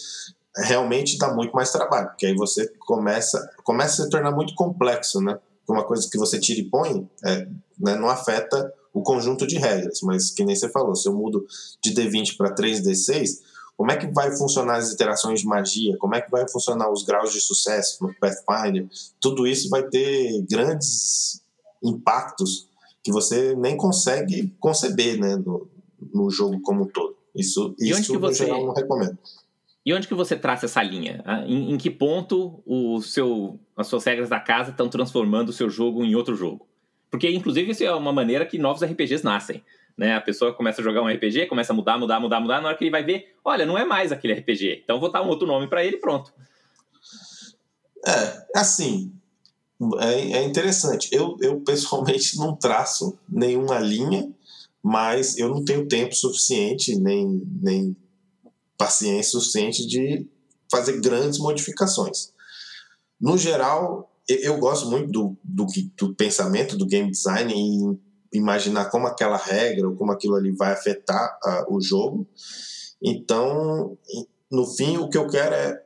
realmente 0.56 1.18
dá 1.18 1.32
muito 1.32 1.52
mais 1.52 1.70
trabalho, 1.70 2.08
porque 2.08 2.26
aí 2.26 2.34
você 2.34 2.66
começa, 2.80 3.48
começa 3.64 4.02
a 4.02 4.04
se 4.04 4.10
tornar 4.10 4.32
muito 4.32 4.54
complexo, 4.54 5.20
né? 5.20 5.38
Uma 5.68 5.84
coisa 5.84 6.08
que 6.10 6.18
você 6.18 6.40
tira 6.40 6.60
e 6.60 6.64
põe 6.64 7.08
é, 7.24 7.46
né, 7.78 7.94
não 7.94 8.08
afeta 8.08 8.72
o 8.92 9.02
conjunto 9.02 9.46
de 9.46 9.58
regras, 9.58 10.00
mas 10.02 10.30
que 10.30 10.44
nem 10.44 10.56
você 10.56 10.68
falou, 10.70 10.94
se 10.94 11.06
eu 11.06 11.14
mudo 11.14 11.46
de 11.82 11.92
D20 11.92 12.36
para 12.36 12.54
3D6, 12.54 13.38
como 13.78 13.92
é 13.92 13.96
que 13.96 14.08
vai 14.08 14.36
funcionar 14.36 14.74
as 14.74 14.90
iterações 14.90 15.40
de 15.40 15.46
magia? 15.46 15.96
Como 15.98 16.12
é 16.12 16.20
que 16.20 16.28
vai 16.32 16.48
funcionar 16.48 16.90
os 16.90 17.04
graus 17.04 17.32
de 17.32 17.40
sucesso 17.40 18.04
no 18.04 18.12
Pathfinder? 18.12 18.88
Tudo 19.20 19.46
isso 19.46 19.70
vai 19.70 19.84
ter 19.84 20.44
grandes 20.50 21.40
impactos 21.80 22.66
que 23.04 23.12
você 23.12 23.54
nem 23.54 23.76
consegue 23.76 24.52
conceber 24.58 25.16
né, 25.20 25.36
no, 25.36 25.70
no 26.12 26.28
jogo 26.28 26.60
como 26.60 26.82
um 26.82 26.86
todo. 26.88 27.14
Isso, 27.32 27.72
e 27.78 27.90
isso 27.90 28.10
que 28.10 28.18
você... 28.18 28.46
geral, 28.46 28.66
não 28.66 28.74
recomendo. 28.74 29.16
E 29.86 29.94
onde 29.94 30.08
que 30.08 30.14
você 30.14 30.34
traça 30.34 30.66
essa 30.66 30.82
linha? 30.82 31.22
Ah, 31.24 31.44
em, 31.46 31.72
em 31.72 31.78
que 31.78 31.88
ponto 31.88 32.60
o 32.66 33.00
seu, 33.00 33.60
as 33.76 33.86
suas 33.86 34.04
regras 34.04 34.28
da 34.28 34.40
casa 34.40 34.72
estão 34.72 34.88
transformando 34.88 35.50
o 35.50 35.52
seu 35.52 35.70
jogo 35.70 36.02
em 36.02 36.16
outro 36.16 36.34
jogo? 36.34 36.66
Porque, 37.08 37.30
inclusive, 37.30 37.70
isso 37.70 37.84
é 37.84 37.94
uma 37.94 38.12
maneira 38.12 38.44
que 38.44 38.58
novos 38.58 38.82
RPGs 38.82 39.24
nascem. 39.24 39.62
Né? 39.98 40.14
A 40.14 40.20
pessoa 40.20 40.54
começa 40.54 40.80
a 40.80 40.84
jogar 40.84 41.02
um 41.02 41.08
RPG, 41.08 41.46
começa 41.46 41.72
a 41.72 41.76
mudar, 41.76 41.98
mudar, 41.98 42.20
mudar, 42.20 42.40
mudar, 42.40 42.62
na 42.62 42.68
hora 42.68 42.78
que 42.78 42.84
ele 42.84 42.90
vai 42.92 43.02
ver, 43.02 43.34
olha, 43.44 43.66
não 43.66 43.76
é 43.76 43.84
mais 43.84 44.12
aquele 44.12 44.34
RPG. 44.34 44.82
Então 44.84 45.00
vou 45.00 45.10
dar 45.10 45.22
um 45.22 45.28
outro 45.28 45.44
nome 45.44 45.66
para 45.66 45.84
ele 45.84 45.96
pronto. 45.96 46.32
É, 48.06 48.46
assim, 48.54 49.12
é, 49.98 50.38
é 50.38 50.44
interessante. 50.44 51.08
Eu, 51.10 51.36
eu 51.40 51.60
pessoalmente 51.60 52.38
não 52.38 52.54
traço 52.54 53.18
nenhuma 53.28 53.80
linha, 53.80 54.30
mas 54.80 55.36
eu 55.36 55.48
não 55.48 55.64
tenho 55.64 55.88
tempo 55.88 56.14
suficiente, 56.14 56.94
nem, 56.94 57.42
nem 57.60 57.96
paciência 58.76 59.32
suficiente 59.32 59.84
de 59.84 60.24
fazer 60.70 61.00
grandes 61.00 61.40
modificações. 61.40 62.32
No 63.20 63.36
geral, 63.36 64.08
eu 64.28 64.58
gosto 64.58 64.88
muito 64.88 65.10
do, 65.10 65.36
do, 65.42 65.66
do 65.96 66.14
pensamento 66.14 66.76
do 66.76 66.86
game 66.86 67.10
design 67.10 67.52
e 67.52 68.07
imaginar 68.32 68.86
como 68.90 69.06
aquela 69.06 69.36
regra 69.36 69.88
ou 69.88 69.96
como 69.96 70.12
aquilo 70.12 70.34
ali 70.34 70.52
vai 70.52 70.72
afetar 70.72 71.38
uh, 71.44 71.74
o 71.74 71.80
jogo. 71.80 72.26
Então, 73.02 73.96
no 74.50 74.66
fim, 74.66 74.96
o 74.98 75.08
que 75.08 75.18
eu 75.18 75.28
quero 75.28 75.54
é. 75.54 75.82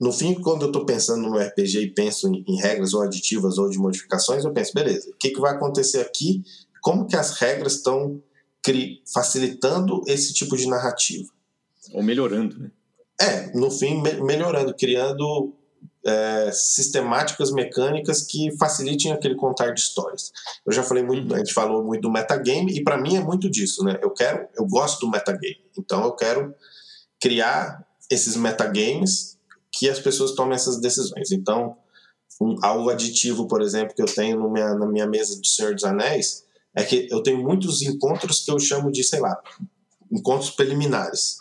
No 0.00 0.12
fim, 0.12 0.34
quando 0.34 0.62
eu 0.62 0.66
estou 0.68 0.84
pensando 0.84 1.22
no 1.22 1.38
RPG 1.38 1.78
e 1.78 1.94
penso 1.94 2.28
em, 2.28 2.44
em, 2.46 2.56
regras 2.56 2.92
ou 2.94 3.02
aditivas 3.02 3.58
ou 3.58 3.70
de 3.70 3.78
modificações, 3.78 4.44
eu 4.44 4.52
penso, 4.52 4.74
beleza, 4.74 5.08
o 5.08 5.16
que, 5.16 5.30
que 5.30 5.40
vai 5.40 5.54
acontecer 5.54 6.00
aqui? 6.00 6.42
Como 6.82 7.06
que 7.06 7.16
as 7.16 7.38
regras 7.38 7.74
estão 7.76 8.20
facilitando 9.12 10.02
esse 10.06 10.34
tipo 10.34 10.56
de 10.56 10.66
narrativa? 10.66 11.28
Ou 11.92 12.02
melhorando, 12.02 12.58
né? 12.58 12.70
É, 13.20 13.56
no 13.56 13.70
fim, 13.70 14.02
me 14.02 14.14
melhorando, 14.20 14.74
criando 14.74 15.54
é, 16.06 16.50
sistemáticas 16.52 17.50
mecânicas 17.50 18.22
que 18.22 18.56
facilitem 18.58 19.12
aquele 19.12 19.34
contar 19.34 19.72
de 19.72 19.80
histórias. 19.80 20.30
Eu 20.66 20.72
já 20.72 20.82
falei 20.82 21.02
muito, 21.02 21.30
uhum. 21.30 21.36
a 21.36 21.38
gente 21.38 21.54
falou 21.54 21.82
muito 21.82 22.02
do 22.02 22.10
metagame 22.10 22.76
e 22.76 22.84
para 22.84 23.00
mim 23.00 23.16
é 23.16 23.20
muito 23.20 23.50
disso, 23.50 23.82
né? 23.84 23.98
Eu 24.02 24.10
quero, 24.10 24.46
eu 24.56 24.66
gosto 24.66 25.00
do 25.00 25.10
metagame, 25.10 25.64
então 25.78 26.04
eu 26.04 26.12
quero 26.12 26.54
criar 27.20 27.86
esses 28.10 28.36
metagames 28.36 29.38
que 29.72 29.88
as 29.88 29.98
pessoas 29.98 30.32
tomem 30.32 30.54
essas 30.54 30.80
decisões. 30.80 31.32
Então, 31.32 31.76
um, 32.40 32.56
algo 32.62 32.90
aditivo, 32.90 33.48
por 33.48 33.62
exemplo, 33.62 33.94
que 33.94 34.02
eu 34.02 34.06
tenho 34.06 34.50
minha, 34.50 34.74
na 34.74 34.86
minha 34.86 35.06
mesa 35.06 35.40
do 35.40 35.46
Senhor 35.46 35.74
dos 35.74 35.84
Anéis 35.84 36.44
é 36.76 36.82
que 36.82 37.08
eu 37.10 37.22
tenho 37.22 37.42
muitos 37.42 37.82
encontros 37.82 38.44
que 38.44 38.50
eu 38.50 38.58
chamo 38.58 38.90
de, 38.90 39.04
sei 39.04 39.20
lá, 39.20 39.40
encontros 40.10 40.50
preliminares, 40.50 41.38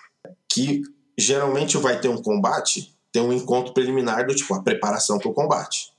que 0.51 0.81
geralmente 1.17 1.77
vai 1.77 1.99
ter 1.99 2.07
um 2.07 2.21
combate 2.21 2.92
tem 3.13 3.21
um 3.21 3.31
encontro 3.31 3.73
preliminar 3.73 4.25
do 4.25 4.35
tipo 4.35 4.53
a 4.55 4.63
preparação 4.63 5.19
para 5.19 5.29
o 5.29 5.33
combate. 5.33 5.93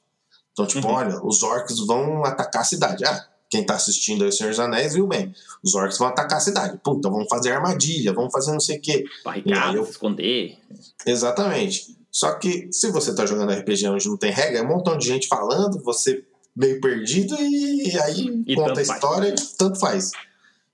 Então, 0.52 0.66
tipo, 0.66 0.86
uhum. 0.86 0.94
olha, 0.94 1.24
os 1.24 1.42
orcs 1.44 1.78
vão 1.86 2.24
atacar 2.24 2.62
a 2.62 2.64
cidade. 2.64 3.04
Ah, 3.04 3.26
quem 3.48 3.64
tá 3.64 3.74
assistindo 3.74 4.24
aí 4.24 4.30
o 4.30 4.32
Senhor 4.32 4.50
dos 4.50 4.58
Anéis 4.58 4.94
viu 4.94 5.06
bem. 5.06 5.32
Os 5.62 5.74
orcs 5.76 5.96
vão 5.96 6.08
atacar 6.08 6.38
a 6.38 6.40
cidade. 6.40 6.78
Puta, 6.82 6.98
então 6.98 7.12
vamos 7.12 7.28
fazer 7.28 7.52
armadilha, 7.52 8.12
vamos 8.12 8.32
fazer 8.32 8.52
não 8.52 8.60
sei 8.60 8.78
o 8.78 8.80
quê. 8.80 9.04
Barricada, 9.24 9.76
eu... 9.76 9.84
esconder. 9.84 10.58
Exatamente. 11.06 11.96
Só 12.10 12.32
que 12.34 12.68
se 12.72 12.90
você 12.90 13.14
tá 13.14 13.24
jogando 13.24 13.52
RPG 13.52 13.88
onde 13.88 14.08
não 14.08 14.16
tem 14.16 14.32
regra, 14.32 14.58
é 14.58 14.62
um 14.62 14.68
montão 14.68 14.98
de 14.98 15.06
gente 15.06 15.28
falando, 15.28 15.80
você 15.82 16.24
meio 16.54 16.80
perdido 16.80 17.36
e 17.40 17.98
aí 18.00 18.44
e 18.46 18.54
conta 18.54 18.80
a 18.80 18.82
história 18.82 19.30
faz. 19.30 19.52
tanto 19.52 19.78
faz. 19.78 20.10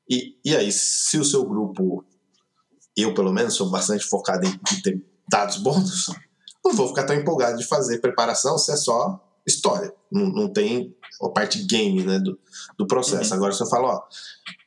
E, 0.08 0.36
e 0.44 0.56
aí, 0.56 0.72
se 0.72 1.18
o 1.18 1.24
seu 1.24 1.44
grupo, 1.44 2.04
eu 2.96 3.14
pelo 3.14 3.32
menos 3.32 3.54
sou 3.54 3.70
bastante 3.70 4.04
focado 4.04 4.46
em 4.46 4.82
ter 4.82 5.00
dados 5.28 5.58
bons, 5.58 6.10
não 6.64 6.72
vou 6.74 6.88
ficar 6.88 7.04
tão 7.04 7.16
empolgado 7.16 7.58
de 7.58 7.66
fazer 7.66 8.00
preparação 8.00 8.58
se 8.58 8.72
é 8.72 8.76
só 8.76 9.20
história. 9.46 9.92
Não, 10.10 10.26
não 10.26 10.52
tem 10.52 10.94
a 11.22 11.28
parte 11.28 11.64
game 11.64 12.02
né, 12.04 12.18
do, 12.18 12.38
do 12.78 12.86
processo. 12.86 13.30
Uhum. 13.30 13.36
Agora 13.36 13.52
você 13.52 13.68
fala, 13.68 13.94
ó, 13.94 14.02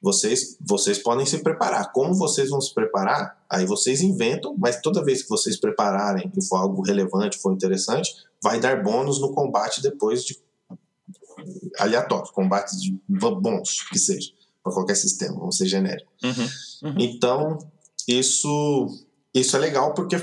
vocês, 0.02 0.58
vocês 0.62 1.00
podem 1.00 1.26
se 1.26 1.40
preparar. 1.40 1.92
Como 1.92 2.14
vocês 2.14 2.50
vão 2.50 2.62
se 2.62 2.74
preparar? 2.74 3.44
Aí 3.50 3.66
vocês 3.66 4.02
inventam, 4.02 4.56
mas 4.58 4.82
toda 4.82 5.04
vez 5.04 5.24
que 5.24 5.30
vocês 5.30 5.60
prepararem 5.60 6.32
e 6.36 6.46
for 6.46 6.58
algo 6.58 6.82
relevante, 6.82 7.38
for 7.38 7.54
interessante, 7.54 8.12
vai 8.42 8.60
dar 8.60 8.84
bônus 8.84 9.20
no 9.20 9.34
combate 9.34 9.82
depois 9.82 10.24
de 10.24 10.38
aleatório, 11.78 12.32
combates 12.32 12.82
de 12.82 12.98
bons 13.08 13.82
que 13.90 13.98
seja, 13.98 14.32
para 14.64 14.74
qualquer 14.74 14.96
sistema, 14.96 15.40
vamos 15.40 15.58
ser 15.58 15.68
genérico. 15.68 16.12
Uhum. 16.24 16.90
Uhum. 16.90 16.96
Então, 17.00 17.58
isso, 18.08 18.88
isso 19.34 19.56
é 19.56 19.60
legal 19.60 19.94
porque 19.94 20.16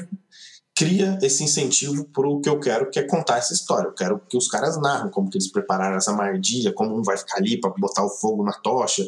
cria 0.80 1.18
esse 1.20 1.44
incentivo 1.44 2.06
para 2.06 2.26
o 2.26 2.40
que 2.40 2.48
eu 2.48 2.58
quero, 2.58 2.90
que 2.90 2.98
é 2.98 3.02
contar 3.02 3.36
essa 3.36 3.52
história. 3.52 3.88
Eu 3.88 3.92
quero 3.92 4.18
que 4.18 4.34
os 4.34 4.48
caras 4.48 4.80
narram 4.80 5.10
como 5.10 5.28
que 5.28 5.36
eles 5.36 5.52
prepararam 5.52 5.98
essa 5.98 6.10
armadilha, 6.10 6.72
como 6.72 6.98
um 6.98 7.02
vai 7.02 7.18
ficar 7.18 7.36
ali 7.36 7.60
para 7.60 7.68
botar 7.76 8.02
o 8.02 8.08
fogo 8.08 8.42
na 8.42 8.52
tocha, 8.52 9.04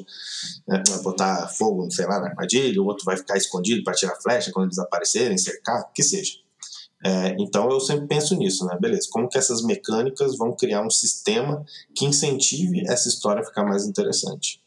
né, 0.68 0.82
botar 1.02 1.48
fogo, 1.48 1.90
sei 1.90 2.04
lá, 2.04 2.20
na 2.20 2.28
armadilha, 2.28 2.82
o 2.82 2.84
outro 2.84 3.06
vai 3.06 3.16
ficar 3.16 3.38
escondido 3.38 3.82
para 3.82 3.94
tirar 3.94 4.14
flecha 4.16 4.52
quando 4.52 4.66
eles 4.66 4.78
aparecerem, 4.78 5.38
cercar, 5.38 5.90
que 5.94 6.02
seja. 6.02 6.34
É, 7.02 7.34
então 7.38 7.70
eu 7.70 7.80
sempre 7.80 8.06
penso 8.06 8.36
nisso, 8.36 8.66
né? 8.66 8.76
Beleza, 8.78 9.08
como 9.10 9.26
que 9.26 9.38
essas 9.38 9.62
mecânicas 9.62 10.36
vão 10.36 10.54
criar 10.54 10.82
um 10.82 10.90
sistema 10.90 11.64
que 11.94 12.04
incentive 12.04 12.84
essa 12.86 13.08
história 13.08 13.40
a 13.40 13.46
ficar 13.46 13.64
mais 13.64 13.86
interessante? 13.86 14.61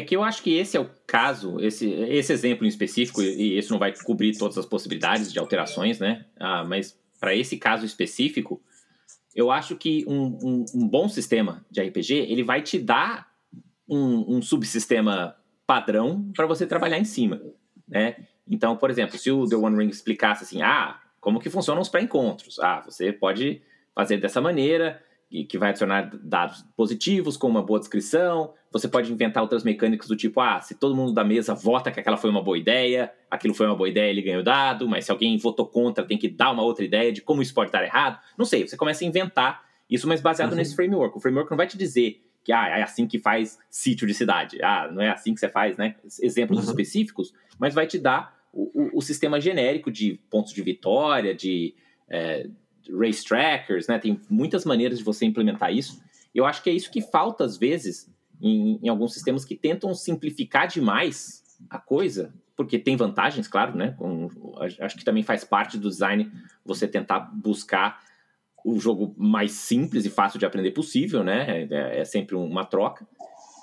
É 0.00 0.02
que 0.02 0.16
eu 0.16 0.22
acho 0.22 0.42
que 0.42 0.56
esse 0.56 0.78
é 0.78 0.80
o 0.80 0.88
caso, 1.06 1.60
esse, 1.60 1.86
esse 1.90 2.32
exemplo 2.32 2.64
em 2.64 2.68
específico, 2.68 3.20
e 3.20 3.58
esse 3.58 3.70
não 3.70 3.78
vai 3.78 3.92
cobrir 3.94 4.34
todas 4.34 4.56
as 4.56 4.64
possibilidades 4.64 5.30
de 5.30 5.38
alterações, 5.38 5.98
né? 5.98 6.24
Ah, 6.38 6.64
mas 6.64 6.98
para 7.20 7.36
esse 7.36 7.58
caso 7.58 7.84
específico, 7.84 8.62
eu 9.34 9.50
acho 9.50 9.76
que 9.76 10.02
um, 10.08 10.38
um, 10.42 10.64
um, 10.74 10.88
bom 10.88 11.06
sistema 11.06 11.62
de 11.70 11.82
RPG 11.82 12.14
ele 12.14 12.42
vai 12.42 12.62
te 12.62 12.78
dar 12.78 13.30
um, 13.86 14.36
um 14.36 14.40
subsistema 14.40 15.36
padrão 15.66 16.32
para 16.34 16.46
você 16.46 16.66
trabalhar 16.66 16.98
em 16.98 17.04
cima, 17.04 17.38
né? 17.86 18.16
Então, 18.48 18.78
por 18.78 18.88
exemplo, 18.88 19.18
se 19.18 19.30
o 19.30 19.46
The 19.46 19.56
One 19.56 19.76
Ring 19.76 19.90
explicasse 19.90 20.44
assim, 20.44 20.62
ah, 20.62 20.98
como 21.20 21.40
que 21.40 21.50
funcionam 21.50 21.82
os 21.82 21.90
pré-encontros? 21.90 22.58
Ah, 22.58 22.80
você 22.80 23.12
pode 23.12 23.60
fazer 23.94 24.16
dessa 24.16 24.40
maneira, 24.40 25.02
que 25.48 25.56
vai 25.56 25.70
adicionar 25.70 26.10
dados 26.22 26.64
positivos 26.76 27.36
com 27.36 27.46
uma 27.46 27.62
boa 27.62 27.78
descrição. 27.78 28.52
Você 28.72 28.88
pode 28.88 29.12
inventar 29.12 29.42
outras 29.42 29.62
mecânicas 29.62 30.08
do 30.08 30.16
tipo, 30.16 30.40
ah, 30.40 30.60
se 30.60 30.74
todo 30.74 30.94
mundo 30.94 31.12
da 31.12 31.22
mesa 31.22 31.54
vota 31.54 31.90
que 31.90 32.00
aquela 32.00 32.16
foi 32.16 32.30
uma 32.30 32.42
boa 32.42 32.58
ideia, 32.58 33.12
aquilo 33.30 33.54
foi 33.54 33.66
uma 33.66 33.76
boa 33.76 33.88
ideia, 33.88 34.10
ele 34.10 34.22
ganhou 34.22 34.42
dado, 34.42 34.88
mas 34.88 35.04
se 35.04 35.12
alguém 35.12 35.38
votou 35.38 35.66
contra, 35.66 36.04
tem 36.04 36.18
que 36.18 36.28
dar 36.28 36.50
uma 36.50 36.62
outra 36.62 36.84
ideia 36.84 37.12
de 37.12 37.22
como 37.22 37.42
isso 37.42 37.54
pode 37.54 37.68
estar 37.68 37.82
errado. 37.84 38.18
Não 38.36 38.44
sei, 38.44 38.66
você 38.66 38.76
começa 38.76 39.04
a 39.04 39.06
inventar 39.06 39.64
isso, 39.88 40.08
mas 40.08 40.20
baseado 40.20 40.50
uhum. 40.50 40.56
nesse 40.56 40.74
framework. 40.74 41.16
O 41.16 41.20
framework 41.20 41.50
não 41.50 41.56
vai 41.56 41.66
te 41.66 41.78
dizer 41.78 42.20
que 42.42 42.52
ah, 42.52 42.78
é 42.78 42.82
assim 42.82 43.06
que 43.06 43.18
faz 43.18 43.58
sítio 43.68 44.06
de 44.06 44.14
cidade. 44.14 44.62
Ah, 44.62 44.90
não 44.90 45.02
é 45.02 45.10
assim 45.10 45.34
que 45.34 45.40
você 45.40 45.48
faz, 45.48 45.76
né? 45.76 45.94
Exemplos 46.20 46.58
uhum. 46.58 46.70
específicos, 46.70 47.32
mas 47.58 47.74
vai 47.74 47.86
te 47.86 47.98
dar 47.98 48.36
o, 48.52 48.62
o, 48.74 48.98
o, 48.98 49.02
sistema 49.02 49.40
genérico 49.40 49.90
de 49.90 50.18
pontos 50.28 50.52
de 50.52 50.62
vitória, 50.62 51.34
de, 51.34 51.74
é, 52.08 52.48
race 52.98 53.24
trackers, 53.24 53.86
né? 53.86 53.98
Tem 53.98 54.20
muitas 54.28 54.64
maneiras 54.64 54.98
de 54.98 55.04
você 55.04 55.24
implementar 55.24 55.72
isso. 55.72 56.02
Eu 56.34 56.46
acho 56.46 56.62
que 56.62 56.70
é 56.70 56.72
isso 56.72 56.90
que 56.90 57.00
falta 57.00 57.44
às 57.44 57.56
vezes 57.56 58.10
em, 58.40 58.78
em 58.82 58.88
alguns 58.88 59.12
sistemas 59.12 59.44
que 59.44 59.54
tentam 59.54 59.92
simplificar 59.94 60.66
demais 60.66 61.42
a 61.68 61.78
coisa, 61.78 62.32
porque 62.56 62.78
tem 62.78 62.96
vantagens, 62.96 63.46
claro, 63.48 63.76
né? 63.76 63.94
Com, 63.98 64.28
acho 64.80 64.96
que 64.96 65.04
também 65.04 65.22
faz 65.22 65.44
parte 65.44 65.78
do 65.78 65.88
design 65.88 66.30
você 66.64 66.86
tentar 66.86 67.20
buscar 67.20 68.00
o 68.64 68.78
jogo 68.78 69.14
mais 69.16 69.52
simples 69.52 70.04
e 70.04 70.10
fácil 70.10 70.38
de 70.38 70.46
aprender 70.46 70.70
possível, 70.72 71.24
né? 71.24 71.66
É, 71.70 72.00
é 72.00 72.04
sempre 72.04 72.34
uma 72.36 72.64
troca. 72.64 73.06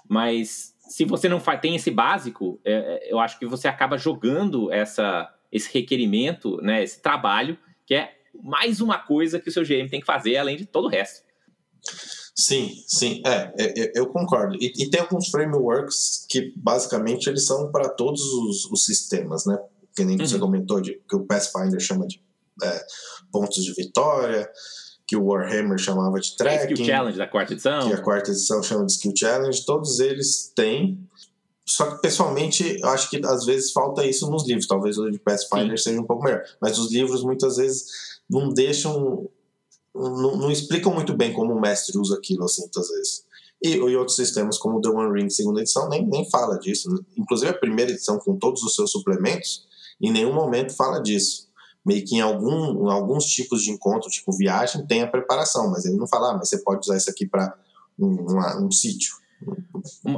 Mas 0.07 0.75
se 0.79 1.05
você 1.05 1.27
não 1.27 1.39
faz, 1.39 1.60
tem 1.60 1.75
esse 1.75 1.91
básico, 1.91 2.60
é, 2.63 2.74
é, 2.74 3.12
eu 3.12 3.19
acho 3.19 3.38
que 3.38 3.46
você 3.46 3.67
acaba 3.67 3.98
jogando 3.98 4.72
essa, 4.72 5.31
esse 5.51 5.72
requerimento, 5.74 6.57
né? 6.62 6.84
Esse 6.84 7.01
trabalho 7.01 7.57
que 7.86 7.93
é 7.93 8.16
mais 8.44 8.82
uma 8.82 9.00
coisa 9.00 9.39
que 9.39 9.50
o 9.50 9.51
seu 9.51 9.63
GM 9.63 9.89
tem 9.89 10.00
que 10.00 10.06
fazer, 10.06 10.38
além 10.38 10.58
de 10.58 10.65
todo 10.65 10.86
o 10.86 10.89
resto. 10.89 11.25
Sim, 12.36 12.72
sim, 12.86 13.22
é, 13.25 13.53
é, 13.58 13.79
é 13.82 13.91
eu 13.96 14.08
concordo. 14.08 14.56
E, 14.62 14.72
e, 14.77 14.89
tem 14.91 15.01
alguns 15.01 15.29
frameworks 15.29 16.25
que 16.29 16.53
basicamente 16.56 17.27
eles 17.27 17.46
são 17.46 17.72
para 17.72 17.89
todos 17.89 18.22
os, 18.22 18.65
os, 18.65 18.86
sistemas, 18.86 19.46
né? 19.46 19.58
Que 19.96 20.06
nem 20.06 20.20
uhum. 20.20 20.25
você 20.25 20.38
comentou, 20.38 20.79
de, 20.79 21.01
que 21.10 21.15
o 21.15 21.25
Pathfinder 21.25 21.79
chama 21.79 22.06
de 22.06 22.22
é, 22.63 22.86
pontos 23.32 23.63
de 23.63 23.74
vitória, 23.74 24.48
que 25.08 25.15
o 25.15 25.25
Warhammer 25.25 25.79
chamava 25.79 26.20
de 26.20 26.36
tracking. 26.36 26.74
Skill 26.74 26.86
Challenge 26.86 27.17
da 27.17 27.27
quarta 27.27 27.53
edição. 27.53 27.88
Que 27.88 27.94
a 27.94 28.01
quarta 28.01 28.29
edição 28.29 28.62
chama 28.62 28.86
de 28.86 28.91
Skill 28.91 29.13
Challenge. 29.15 29.65
Todos 29.65 30.00
eles 30.00 30.51
têm. 30.56 31.00
Só 31.65 31.89
que, 31.89 32.01
pessoalmente, 32.01 32.77
eu 32.79 32.89
acho 32.89 33.10
que 33.10 33.20
às 33.25 33.46
vezes 33.46 33.72
falta 33.72 34.06
isso 34.06 34.29
nos 34.29 34.46
livros. 34.46 34.67
Talvez 34.67 34.98
o 34.98 35.10
de 35.10 35.17
Pathfinder 35.17 35.77
Sim. 35.77 35.84
seja 35.86 36.01
um 36.01 36.06
pouco 36.06 36.24
melhor. 36.24 36.44
Mas 36.62 36.77
os 36.77 36.91
livros, 36.91 37.24
muitas 37.24 37.58
vezes 37.58 38.16
não 38.29 38.50
deixam. 38.50 39.29
Não, 39.93 40.38
não, 40.38 40.51
explicam 40.51 40.93
muito 40.93 41.15
bem 41.15 41.34
como 41.34 41.53
o 41.53 41.60
mestre 41.60 41.98
usa 41.98 42.15
aquilo, 42.15 42.43
assim, 42.43 42.62
muitas 42.62 42.88
vezes. 42.89 43.25
E, 43.62 43.69
e 43.69 43.96
outros 43.96 44.15
sistemas, 44.15 44.57
como 44.57 44.77
o 44.77 44.81
The 44.81 44.89
One 44.89 45.19
Ring 45.19 45.29
segunda 45.29 45.62
edição, 45.62 45.89
nem, 45.89 46.05
nem 46.05 46.29
fala 46.29 46.60
disso. 46.60 47.03
Inclusive 47.17 47.50
a 47.50 47.57
primeira 47.57 47.91
edição, 47.91 48.19
com 48.19 48.38
todos 48.38 48.62
os 48.62 48.75
seus 48.75 48.91
suplementos, 48.91 49.65
em 50.00 50.12
nenhum 50.12 50.34
momento 50.34 50.75
fala 50.75 51.00
disso. 51.01 51.48
Meio 51.84 52.05
que 52.05 52.17
em, 52.17 52.22
algum, 52.22 52.88
em 52.88 52.91
alguns 52.91 53.25
tipos 53.25 53.63
de 53.63 53.72
encontro, 53.72 54.10
tipo 54.10 54.31
viagem, 54.31 54.86
tem 54.86 55.01
a 55.01 55.07
preparação, 55.07 55.69
mas 55.72 55.86
ele 55.86 55.96
não 55.96 56.07
fala, 56.07 56.31
ah, 56.31 56.38
mas 56.38 56.50
você 56.50 56.60
pode 56.60 56.81
usar 56.81 56.98
isso 56.98 57.10
aqui 57.10 57.25
para 57.25 57.57
um, 57.98 58.65
um 58.65 58.72
sítio. 58.72 59.15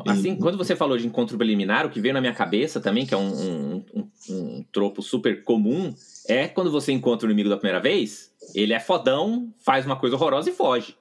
Assim, 0.08 0.36
quando 0.36 0.58
você 0.58 0.76
falou 0.76 0.98
de 0.98 1.06
encontro 1.06 1.38
preliminar, 1.38 1.86
o 1.86 1.90
que 1.90 2.00
veio 2.00 2.14
na 2.14 2.22
minha 2.22 2.34
cabeça 2.34 2.80
também, 2.80 3.06
que 3.06 3.14
é 3.14 3.18
um, 3.18 3.32
um, 3.32 3.86
um, 3.94 4.10
um 4.30 4.66
tropo 4.72 5.02
super 5.02 5.44
comum, 5.44 5.94
é 6.28 6.48
quando 6.48 6.72
você 6.72 6.92
encontra 6.92 7.28
o 7.28 7.30
inimigo 7.30 7.50
da 7.50 7.58
primeira 7.58 7.80
vez, 7.80 8.34
ele 8.56 8.74
é 8.74 8.80
fodão, 8.80 9.54
faz 9.60 9.86
uma 9.86 9.96
coisa 9.96 10.16
horrorosa 10.16 10.50
e 10.50 10.54
foge. 10.54 10.96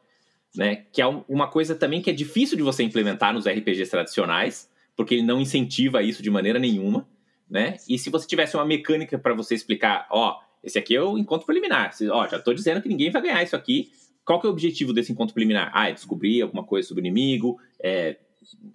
Né? 0.54 0.84
Que 0.92 1.00
é 1.00 1.06
uma 1.06 1.46
coisa 1.46 1.74
também 1.74 2.02
que 2.02 2.10
é 2.10 2.12
difícil 2.12 2.56
de 2.56 2.62
você 2.62 2.82
implementar 2.82 3.32
nos 3.32 3.46
RPGs 3.46 3.90
tradicionais, 3.90 4.68
porque 4.96 5.14
ele 5.14 5.22
não 5.22 5.40
incentiva 5.40 6.02
isso 6.02 6.22
de 6.22 6.30
maneira 6.30 6.58
nenhuma. 6.58 7.06
Né? 7.48 7.76
E 7.88 7.98
se 7.98 8.10
você 8.10 8.26
tivesse 8.26 8.56
uma 8.56 8.64
mecânica 8.64 9.18
para 9.18 9.32
você 9.34 9.54
explicar, 9.54 10.06
ó, 10.10 10.38
esse 10.62 10.78
aqui 10.78 10.96
é 10.96 11.02
o 11.02 11.16
encontro 11.16 11.46
preliminar. 11.46 11.94
Ó, 12.10 12.26
já 12.26 12.38
estou 12.38 12.52
dizendo 12.52 12.82
que 12.82 12.88
ninguém 12.88 13.10
vai 13.10 13.22
ganhar 13.22 13.42
isso 13.42 13.54
aqui. 13.54 13.92
Qual 14.28 14.38
que 14.38 14.46
é 14.46 14.50
o 14.50 14.52
objetivo 14.52 14.92
desse 14.92 15.10
encontro 15.10 15.32
preliminar? 15.32 15.70
Ah, 15.72 15.88
é 15.88 15.92
descobrir 15.94 16.42
alguma 16.42 16.62
coisa 16.62 16.86
sobre 16.86 17.00
o 17.00 17.06
inimigo, 17.06 17.58
é 17.80 18.18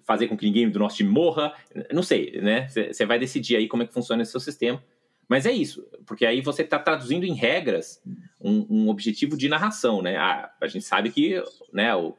fazer 0.04 0.28
com 0.28 0.36
que 0.36 0.48
ninguém 0.48 0.68
do 0.68 0.80
nosso 0.80 0.98
time 0.98 1.12
morra. 1.12 1.54
Não 1.92 2.02
sei, 2.02 2.42
né? 2.42 2.68
Você 2.70 3.06
vai 3.06 3.20
decidir 3.20 3.58
aí 3.58 3.68
como 3.68 3.84
é 3.84 3.86
que 3.86 3.94
funciona 3.94 4.24
esse 4.24 4.32
seu 4.32 4.40
sistema. 4.40 4.84
Mas 5.30 5.46
é 5.46 5.52
isso, 5.52 5.88
porque 6.08 6.26
aí 6.26 6.42
você 6.42 6.64
está 6.64 6.80
traduzindo 6.80 7.24
em 7.24 7.36
regras 7.36 8.02
um, 8.42 8.66
um, 8.68 8.90
objetivo 8.90 9.38
de 9.38 9.48
narração, 9.48 10.02
né? 10.02 10.18
A, 10.18 10.52
a 10.60 10.66
gente 10.66 10.86
sabe 10.86 11.12
que 11.12 11.40
né, 11.72 11.94
o, 11.96 12.18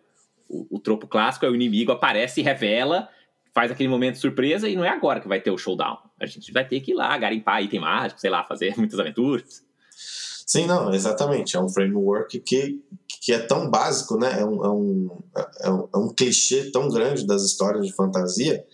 o, 0.48 0.76
o 0.76 0.78
tropo 0.78 1.08
clássico 1.08 1.44
é 1.44 1.50
o 1.50 1.56
inimigo 1.56 1.90
aparece 1.90 2.40
revela, 2.40 3.08
faz 3.52 3.72
aquele 3.72 3.88
momento 3.88 4.14
de 4.14 4.20
surpresa 4.20 4.68
e 4.68 4.76
não 4.76 4.84
é 4.84 4.90
agora 4.90 5.18
que 5.18 5.26
vai 5.26 5.40
ter 5.40 5.50
o 5.50 5.58
showdown. 5.58 5.98
A 6.20 6.26
gente 6.26 6.52
vai 6.52 6.64
ter 6.64 6.78
que 6.80 6.92
ir 6.92 6.94
lá, 6.94 7.18
garimpar 7.18 7.64
item 7.64 7.80
mágico, 7.80 8.20
sei 8.20 8.30
lá, 8.30 8.44
fazer 8.44 8.74
muitas 8.78 9.00
aventuras. 9.00 9.66
Sim, 10.46 10.66
não, 10.66 10.92
exatamente. 10.92 11.56
É 11.56 11.60
um 11.60 11.68
framework 11.68 12.38
que, 12.40 12.82
que 13.20 13.32
é 13.32 13.38
tão 13.38 13.70
básico, 13.70 14.18
né? 14.18 14.40
É 14.40 14.44
um, 14.44 14.64
é, 14.64 14.70
um, 14.70 15.10
é, 15.60 15.70
um, 15.70 15.88
é 15.94 15.98
um 15.98 16.08
clichê 16.14 16.70
tão 16.70 16.88
grande 16.88 17.26
das 17.26 17.42
histórias 17.42 17.86
de 17.86 17.92
fantasia 17.92 18.64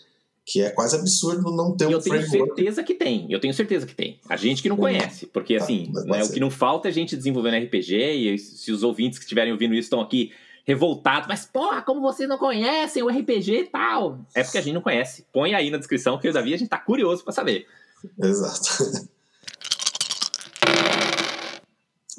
que 0.45 0.61
é 0.61 0.71
quase 0.71 0.97
absurdo 0.97 1.55
não 1.55 1.77
ter 1.77 1.87
um 1.87 2.01
framework. 2.01 2.25
Eu 2.25 2.31
tenho 2.31 2.47
certeza 2.47 2.83
que 2.83 2.95
tem, 2.95 3.27
eu 3.31 3.39
tenho 3.39 3.55
certeza 3.55 3.87
que 3.87 3.95
tem. 3.95 4.19
A 4.29 4.37
gente 4.37 4.61
que 4.61 4.69
não 4.69 4.77
conhece, 4.77 5.27
porque 5.27 5.57
tá, 5.57 5.63
assim, 5.63 5.93
né, 6.07 6.25
o 6.25 6.33
que 6.33 6.41
não 6.41 6.51
falta 6.51 6.89
é 6.89 6.91
a 6.91 6.93
gente 6.93 7.17
desenvolvendo 7.17 7.65
RPG, 7.65 7.95
e 7.95 8.39
se 8.39 8.73
os 8.73 8.83
ouvintes 8.83 9.19
que 9.19 9.25
estiverem 9.25 9.53
ouvindo 9.53 9.75
isso 9.75 9.87
estão 9.87 10.01
aqui 10.01 10.33
revoltados, 10.65 11.29
mas 11.29 11.45
porra, 11.45 11.83
como 11.83 12.01
vocês 12.01 12.29
não 12.29 12.37
conhecem 12.37 13.03
o 13.03 13.09
RPG 13.09 13.53
e 13.53 13.65
tal? 13.67 14.19
É 14.35 14.43
porque 14.43 14.59
a 14.59 14.61
gente 14.61 14.75
não 14.75 14.83
conhece. 14.83 15.25
Põe 15.33 15.55
aí 15.55 15.71
na 15.71 15.79
descrição 15.79 16.19
que 16.19 16.27
eu 16.27 16.31
e 16.31 16.33
o 16.33 16.35
Davi 16.35 16.53
a 16.53 16.57
gente 16.57 16.69
tá 16.69 16.79
curioso 16.79 17.23
para 17.23 17.33
saber. 17.33 17.67
Exato. 18.21 19.09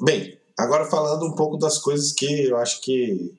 Bem, 0.02 0.36
agora 0.58 0.84
falando 0.84 1.24
um 1.24 1.34
pouco 1.34 1.56
das 1.56 1.78
coisas 1.78 2.12
que 2.12 2.46
eu 2.46 2.56
acho 2.56 2.80
que 2.80 3.32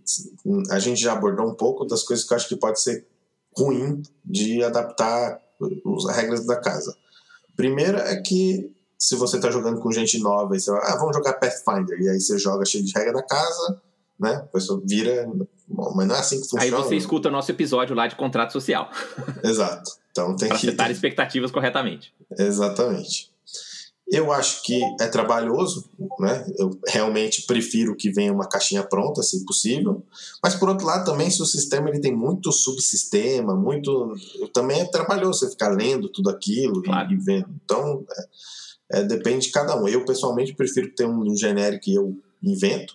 a 0.70 0.80
gente 0.80 1.02
já 1.02 1.14
abordou 1.14 1.46
um 1.46 1.54
pouco 1.54 1.86
das 1.86 2.04
coisas 2.04 2.26
que 2.26 2.34
eu 2.34 2.38
acho 2.38 2.48
que 2.48 2.56
pode 2.56 2.82
ser 2.82 3.06
ruim 3.56 4.02
de 4.24 4.64
adaptar 4.64 5.40
as 5.62 6.16
regras 6.16 6.46
da 6.46 6.56
casa. 6.56 6.96
Primeira 7.56 8.00
é 8.00 8.22
que 8.22 8.72
se 8.98 9.16
você 9.16 9.36
está 9.36 9.52
jogando 9.52 9.82
com 9.82 9.92
gente 9.92 10.18
nova 10.20 10.56
e 10.56 10.60
você 10.60 10.72
vai, 10.72 10.82
ah, 10.86 10.96
vamos 10.96 11.16
jogar 11.16 11.34
Pathfinder, 11.34 12.00
e 12.00 12.10
aí 12.10 12.20
você 12.22 12.40
joga 12.40 12.64
cheio 12.64 12.86
de 12.86 12.94
regra 12.96 13.14
da 13.14 13.24
casa, 13.24 13.82
né? 14.18 14.36
A 14.36 14.48
pessoa 14.48 14.82
vira. 14.86 15.30
Mas 15.68 16.08
não 16.08 16.16
é 16.16 16.20
assim 16.20 16.38
que 16.38 16.48
funciona. 16.48 16.64
Aí 16.64 16.72
você 16.72 16.96
escuta 16.96 17.28
o 17.28 17.32
nosso 17.32 17.52
episódio 17.52 17.94
lá 17.94 18.08
de 18.08 18.16
contrato 18.16 18.54
social. 18.54 18.90
Exato. 19.44 19.92
Então 20.12 20.36
tem 20.38 20.48
pra 20.48 20.58
que. 20.58 20.68
setar 20.68 20.90
expectativas 20.90 21.52
corretamente. 21.52 22.14
Exatamente. 22.38 23.33
Eu 24.14 24.32
acho 24.32 24.62
que 24.62 24.80
é 25.02 25.08
trabalhoso, 25.08 25.90
né? 26.20 26.46
Eu 26.60 26.80
realmente 26.88 27.48
prefiro 27.48 27.96
que 27.96 28.12
venha 28.12 28.32
uma 28.32 28.48
caixinha 28.48 28.84
pronta, 28.84 29.24
se 29.24 29.44
possível. 29.44 30.04
Mas 30.42 30.54
por 30.54 30.70
outro 30.70 30.86
lado, 30.86 31.04
também 31.04 31.32
se 31.32 31.42
o 31.42 31.48
sistema 31.48 31.90
ele 31.90 32.00
tem 32.00 32.16
muito 32.16 32.52
subsistema, 32.52 33.56
muito, 33.56 34.14
também 34.54 34.82
é 34.82 34.86
trabalhoso 34.86 35.40
você 35.40 35.50
ficar 35.50 35.70
lendo 35.70 36.10
tudo 36.10 36.30
aquilo 36.30 36.84
claro. 36.84 37.12
e, 37.12 37.18
vendo. 37.18 37.50
Então, 37.66 38.06
é, 38.92 39.00
é, 39.00 39.04
depende 39.04 39.48
de 39.48 39.52
cada 39.52 39.82
um. 39.82 39.88
Eu 39.88 40.06
pessoalmente 40.06 40.54
prefiro 40.54 40.94
ter 40.94 41.08
um 41.08 41.36
genérico 41.36 41.86
que 41.86 41.96
eu 41.96 42.16
invento 42.44 42.94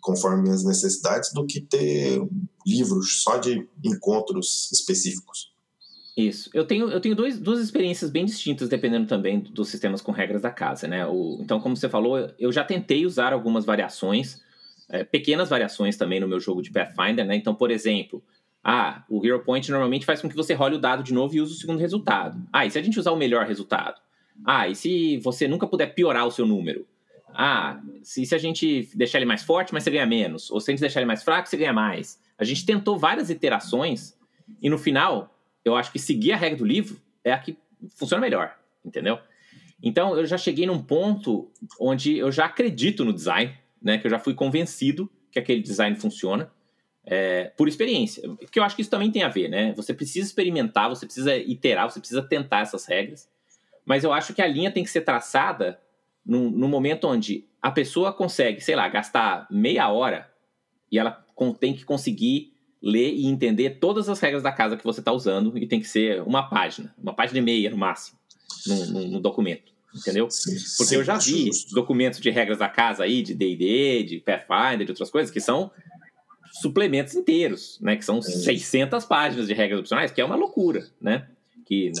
conforme 0.00 0.42
minhas 0.42 0.64
necessidades 0.64 1.32
do 1.32 1.46
que 1.46 1.60
ter 1.60 2.20
livros 2.66 3.22
só 3.22 3.36
de 3.36 3.64
encontros 3.84 4.68
específicos. 4.72 5.51
Isso. 6.16 6.50
Eu 6.52 6.66
tenho, 6.66 6.90
eu 6.90 7.00
tenho 7.00 7.14
dois, 7.14 7.38
duas 7.38 7.58
experiências 7.60 8.10
bem 8.10 8.26
distintas, 8.26 8.68
dependendo 8.68 9.06
também 9.06 9.40
dos 9.40 9.68
sistemas 9.68 10.02
com 10.02 10.12
regras 10.12 10.42
da 10.42 10.50
casa, 10.50 10.86
né? 10.86 11.06
O, 11.06 11.38
então, 11.40 11.58
como 11.58 11.74
você 11.74 11.88
falou, 11.88 12.30
eu 12.38 12.52
já 12.52 12.62
tentei 12.62 13.06
usar 13.06 13.32
algumas 13.32 13.64
variações, 13.64 14.42
é, 14.90 15.04
pequenas 15.04 15.48
variações 15.48 15.96
também 15.96 16.20
no 16.20 16.28
meu 16.28 16.38
jogo 16.38 16.60
de 16.60 16.70
Pathfinder, 16.70 17.24
né? 17.24 17.34
Então, 17.34 17.54
por 17.54 17.70
exemplo, 17.70 18.22
ah, 18.62 19.04
o 19.08 19.24
Hero 19.24 19.42
Point 19.42 19.70
normalmente 19.70 20.04
faz 20.04 20.20
com 20.20 20.28
que 20.28 20.36
você 20.36 20.52
role 20.52 20.76
o 20.76 20.78
dado 20.78 21.02
de 21.02 21.14
novo 21.14 21.34
e 21.34 21.40
use 21.40 21.54
o 21.54 21.56
segundo 21.56 21.78
resultado. 21.78 22.40
Ah, 22.52 22.66
e 22.66 22.70
se 22.70 22.78
a 22.78 22.82
gente 22.82 23.00
usar 23.00 23.12
o 23.12 23.16
melhor 23.16 23.46
resultado? 23.46 23.98
Ah, 24.44 24.68
e 24.68 24.74
se 24.74 25.18
você 25.18 25.48
nunca 25.48 25.66
puder 25.66 25.94
piorar 25.94 26.26
o 26.26 26.30
seu 26.30 26.46
número? 26.46 26.86
Ah, 27.34 27.80
se, 28.02 28.26
se 28.26 28.34
a 28.34 28.38
gente 28.38 28.90
deixar 28.94 29.18
ele 29.18 29.24
mais 29.24 29.42
forte, 29.42 29.72
mas 29.72 29.82
você 29.82 29.90
ganha 29.90 30.06
menos. 30.06 30.50
Ou 30.50 30.60
se 30.60 30.70
a 30.70 30.72
gente 30.72 30.80
deixar 30.80 31.00
ele 31.00 31.06
mais 31.06 31.22
fraco, 31.22 31.48
você 31.48 31.56
ganha 31.56 31.72
mais. 31.72 32.20
A 32.36 32.44
gente 32.44 32.66
tentou 32.66 32.98
várias 32.98 33.30
iterações 33.30 34.14
e 34.60 34.68
no 34.68 34.76
final 34.76 35.34
eu 35.64 35.76
acho 35.76 35.92
que 35.92 35.98
seguir 35.98 36.32
a 36.32 36.36
regra 36.36 36.58
do 36.58 36.64
livro 36.64 36.96
é 37.24 37.32
a 37.32 37.38
que 37.38 37.56
funciona 37.96 38.20
melhor, 38.20 38.56
entendeu? 38.84 39.18
Então, 39.82 40.16
eu 40.16 40.24
já 40.24 40.38
cheguei 40.38 40.64
num 40.66 40.80
ponto 40.80 41.50
onde 41.80 42.16
eu 42.16 42.30
já 42.30 42.46
acredito 42.46 43.04
no 43.04 43.12
design, 43.12 43.56
né? 43.80 43.98
Que 43.98 44.06
eu 44.06 44.10
já 44.10 44.18
fui 44.18 44.34
convencido 44.34 45.10
que 45.30 45.38
aquele 45.38 45.60
design 45.60 45.96
funciona 45.96 46.52
é, 47.04 47.52
por 47.56 47.66
experiência. 47.66 48.28
Porque 48.36 48.60
eu 48.60 48.62
acho 48.62 48.76
que 48.76 48.82
isso 48.82 48.90
também 48.90 49.10
tem 49.10 49.22
a 49.22 49.28
ver, 49.28 49.48
né? 49.48 49.72
Você 49.74 49.92
precisa 49.92 50.26
experimentar, 50.26 50.88
você 50.88 51.04
precisa 51.04 51.36
iterar, 51.36 51.90
você 51.90 51.98
precisa 51.98 52.22
tentar 52.22 52.60
essas 52.60 52.86
regras. 52.86 53.28
Mas 53.84 54.04
eu 54.04 54.12
acho 54.12 54.32
que 54.32 54.40
a 54.40 54.46
linha 54.46 54.70
tem 54.70 54.84
que 54.84 54.90
ser 54.90 55.00
traçada 55.00 55.80
no, 56.24 56.50
no 56.50 56.68
momento 56.68 57.08
onde 57.08 57.44
a 57.60 57.70
pessoa 57.70 58.12
consegue, 58.12 58.60
sei 58.60 58.76
lá, 58.76 58.88
gastar 58.88 59.48
meia 59.50 59.88
hora 59.88 60.30
e 60.90 60.98
ela 60.98 61.24
tem 61.58 61.74
que 61.74 61.84
conseguir 61.84 62.51
ler 62.82 63.12
e 63.14 63.26
entender 63.26 63.78
todas 63.78 64.08
as 64.08 64.18
regras 64.18 64.42
da 64.42 64.50
casa 64.50 64.76
que 64.76 64.84
você 64.84 65.00
está 65.00 65.12
usando 65.12 65.56
e 65.56 65.66
tem 65.66 65.80
que 65.80 65.86
ser 65.86 66.20
uma 66.22 66.48
página, 66.48 66.92
uma 66.98 67.14
página 67.14 67.38
e 67.38 67.42
meia 67.42 67.70
no 67.70 67.76
máximo, 67.76 68.18
no, 68.66 69.20
documento, 69.20 69.72
entendeu? 69.94 70.28
Sim, 70.28 70.56
Porque 70.76 70.96
eu 70.96 71.04
já 71.04 71.16
vi 71.16 71.46
justo. 71.46 71.74
documentos 71.74 72.20
de 72.20 72.28
regras 72.30 72.58
da 72.58 72.68
casa 72.68 73.04
aí, 73.04 73.22
de 73.22 73.34
D&D, 73.34 74.02
de 74.02 74.20
Pathfinder, 74.20 74.84
de 74.84 74.90
outras 74.90 75.10
coisas, 75.10 75.30
que 75.30 75.40
são 75.40 75.70
suplementos 76.60 77.14
inteiros, 77.14 77.78
né? 77.80 77.96
Que 77.96 78.04
são 78.04 78.20
sim. 78.20 78.32
600 78.32 79.04
páginas 79.04 79.46
de 79.46 79.54
regras 79.54 79.80
opcionais, 79.80 80.10
que 80.10 80.20
é 80.20 80.24
uma 80.24 80.36
loucura, 80.36 80.86
né? 81.00 81.28
Que 81.64 81.92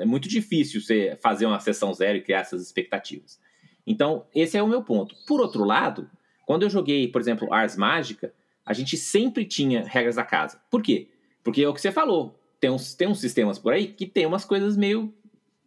é 0.00 0.04
muito 0.04 0.28
difícil 0.28 0.80
você 0.80 1.16
fazer 1.20 1.44
uma 1.44 1.60
sessão 1.60 1.92
zero 1.92 2.18
e 2.18 2.22
criar 2.22 2.40
essas 2.40 2.62
expectativas. 2.62 3.38
Então, 3.86 4.24
esse 4.34 4.56
é 4.56 4.62
o 4.62 4.66
meu 4.66 4.82
ponto. 4.82 5.14
Por 5.28 5.40
outro 5.40 5.62
lado, 5.62 6.10
quando 6.44 6.62
eu 6.62 6.70
joguei, 6.70 7.06
por 7.06 7.20
exemplo, 7.20 7.52
Ars 7.52 7.76
Mágica, 7.76 8.32
a 8.66 8.72
gente 8.72 8.96
sempre 8.96 9.44
tinha 9.44 9.84
regras 9.84 10.16
da 10.16 10.24
casa. 10.24 10.60
Por 10.68 10.82
quê? 10.82 11.08
Porque 11.44 11.62
é 11.62 11.68
o 11.68 11.72
que 11.72 11.80
você 11.80 11.92
falou. 11.92 12.38
Tem 12.58 12.68
uns, 12.68 12.94
tem 12.94 13.06
uns 13.06 13.20
sistemas 13.20 13.58
por 13.58 13.72
aí 13.72 13.86
que 13.86 14.06
tem 14.06 14.26
umas 14.26 14.44
coisas 14.44 14.76
meio, 14.76 15.14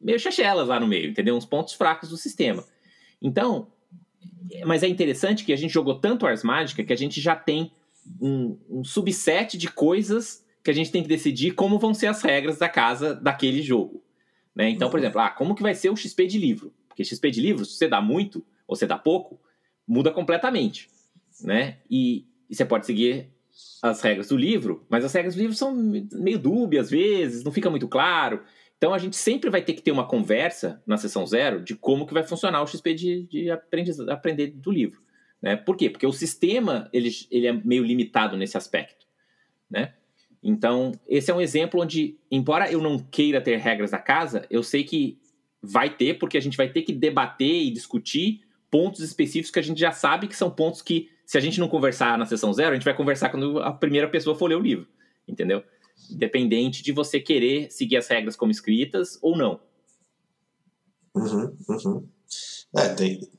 meio 0.02 0.20
chachelas 0.20 0.68
lá 0.68 0.80
no 0.80 0.88
meio, 0.88 1.10
entendeu? 1.10 1.36
Uns 1.36 1.46
pontos 1.46 1.74
fracos 1.74 2.10
do 2.10 2.18
sistema. 2.18 2.66
Então, 3.22 3.72
mas 4.66 4.84
é 4.84 4.88
interessante 4.88 5.46
que 5.46 5.54
a 5.54 5.56
gente 5.56 5.74
jogou 5.74 5.96
tanto 6.00 6.28
Ars 6.28 6.44
Mágica 6.44 6.84
que 6.84 6.92
a 6.92 6.98
gente 6.98 7.22
já 7.22 7.36
tem 7.36 7.72
um, 8.20 8.58
um 8.70 8.84
subset 8.84 9.58
de 9.58 9.70
coisas 9.70 10.46
que 10.62 10.70
a 10.70 10.74
gente 10.74 10.92
tem 10.92 11.02
que 11.02 11.08
decidir 11.10 11.52
como 11.52 11.80
vão 11.80 11.94
ser 11.94 12.08
as 12.08 12.22
regras 12.22 12.58
da 12.58 12.68
casa 12.68 13.16
daquele 13.16 13.62
jogo. 13.62 14.04
Né? 14.54 14.70
Então, 14.70 14.90
por 14.90 14.98
uhum. 14.98 15.06
exemplo, 15.06 15.22
ah, 15.22 15.30
como 15.30 15.56
que 15.56 15.62
vai 15.62 15.74
ser 15.74 15.90
o 15.90 15.96
XP 15.96 16.28
de 16.28 16.38
livro? 16.38 16.74
Porque 16.88 17.06
XP 17.06 17.32
de 17.32 17.40
livro, 17.40 17.64
se 17.64 17.78
você 17.78 17.88
dá 17.88 18.02
muito 18.02 18.46
ou 18.68 18.76
você 18.76 18.86
dá 18.86 18.98
pouco, 18.98 19.40
muda 19.88 20.12
completamente. 20.12 20.90
Né? 21.42 21.78
E, 21.90 22.26
e 22.50 22.56
você 22.56 22.66
pode 22.66 22.86
seguir 22.86 23.30
as 23.82 24.02
regras 24.02 24.30
do 24.30 24.38
livro, 24.38 24.86
mas 24.90 25.06
as 25.06 25.14
regras 25.14 25.36
do 25.36 25.42
livro 25.42 25.56
são 25.56 25.74
meio 25.76 26.40
dúbias 26.40 26.86
às 26.86 26.92
vezes, 26.92 27.44
não 27.44 27.52
fica 27.52 27.70
muito 27.70 27.88
claro. 27.88 28.42
Então 28.78 28.94
a 28.94 28.98
gente 28.98 29.16
sempre 29.16 29.50
vai 29.50 29.62
ter 29.62 29.74
que 29.74 29.82
ter 29.82 29.92
uma 29.92 30.08
conversa 30.08 30.82
na 30.88 30.98
sessão 30.98 31.26
zero 31.26 31.62
de 31.62 31.76
como 31.76 32.08
que 32.08 32.14
vai 32.14 32.24
funcionar 32.24 32.62
o 32.62 32.68
XP 32.68 32.94
de, 32.94 33.24
de 33.24 33.50
aprender 33.52 34.48
do 34.52 34.72
livro. 34.72 35.02
Né? 35.42 35.56
Por 35.56 35.76
quê? 35.76 35.90
Porque 35.90 36.08
o 36.08 36.14
sistema 36.14 36.90
ele, 36.94 37.10
ele 37.30 37.48
é 37.48 37.54
meio 37.54 37.84
limitado 37.84 38.38
nesse 38.38 38.58
aspecto. 38.58 39.06
Né? 39.70 39.94
Então, 40.42 40.94
esse 41.08 41.30
é 41.30 41.36
um 41.36 41.42
exemplo 41.42 41.82
onde, 41.82 42.18
embora 42.32 42.72
eu 42.72 42.82
não 42.82 42.98
queira 42.98 43.42
ter 43.42 43.58
regras 43.58 43.92
da 43.92 44.00
casa, 44.00 44.46
eu 44.50 44.64
sei 44.64 44.84
que 44.84 45.20
vai 45.62 45.90
ter, 45.90 46.18
porque 46.18 46.38
a 46.38 46.42
gente 46.42 46.56
vai 46.56 46.70
ter 46.70 46.84
que 46.84 46.94
debater 46.94 47.64
e 47.64 47.72
discutir 47.72 48.42
pontos 48.72 49.02
específicos 49.02 49.52
que 49.52 49.60
a 49.60 49.64
gente 49.64 49.80
já 49.80 49.92
sabe 49.92 50.28
que 50.28 50.36
são 50.36 50.50
pontos 50.50 50.82
que 50.82 51.10
se 51.30 51.38
a 51.38 51.42
gente 51.42 51.60
não 51.60 51.68
conversar 51.68 52.18
na 52.18 52.26
sessão 52.26 52.52
zero, 52.52 52.72
a 52.72 52.74
gente 52.74 52.84
vai 52.84 52.96
conversar 52.96 53.30
quando 53.30 53.60
a 53.60 53.72
primeira 53.72 54.10
pessoa 54.10 54.36
for 54.36 54.48
ler 54.48 54.56
o 54.56 54.60
livro, 54.60 54.88
entendeu? 55.28 55.62
Independente 56.10 56.82
de 56.82 56.92
você 56.92 57.20
querer 57.20 57.70
seguir 57.70 57.98
as 57.98 58.08
regras 58.08 58.36
como 58.36 58.52
escritas 58.52 59.20
ou 59.22 59.38
não. 59.38 59.60
Uhum, 61.14 61.56
uhum. 61.70 62.08
É, 62.76 62.90
tem. 62.96 63.30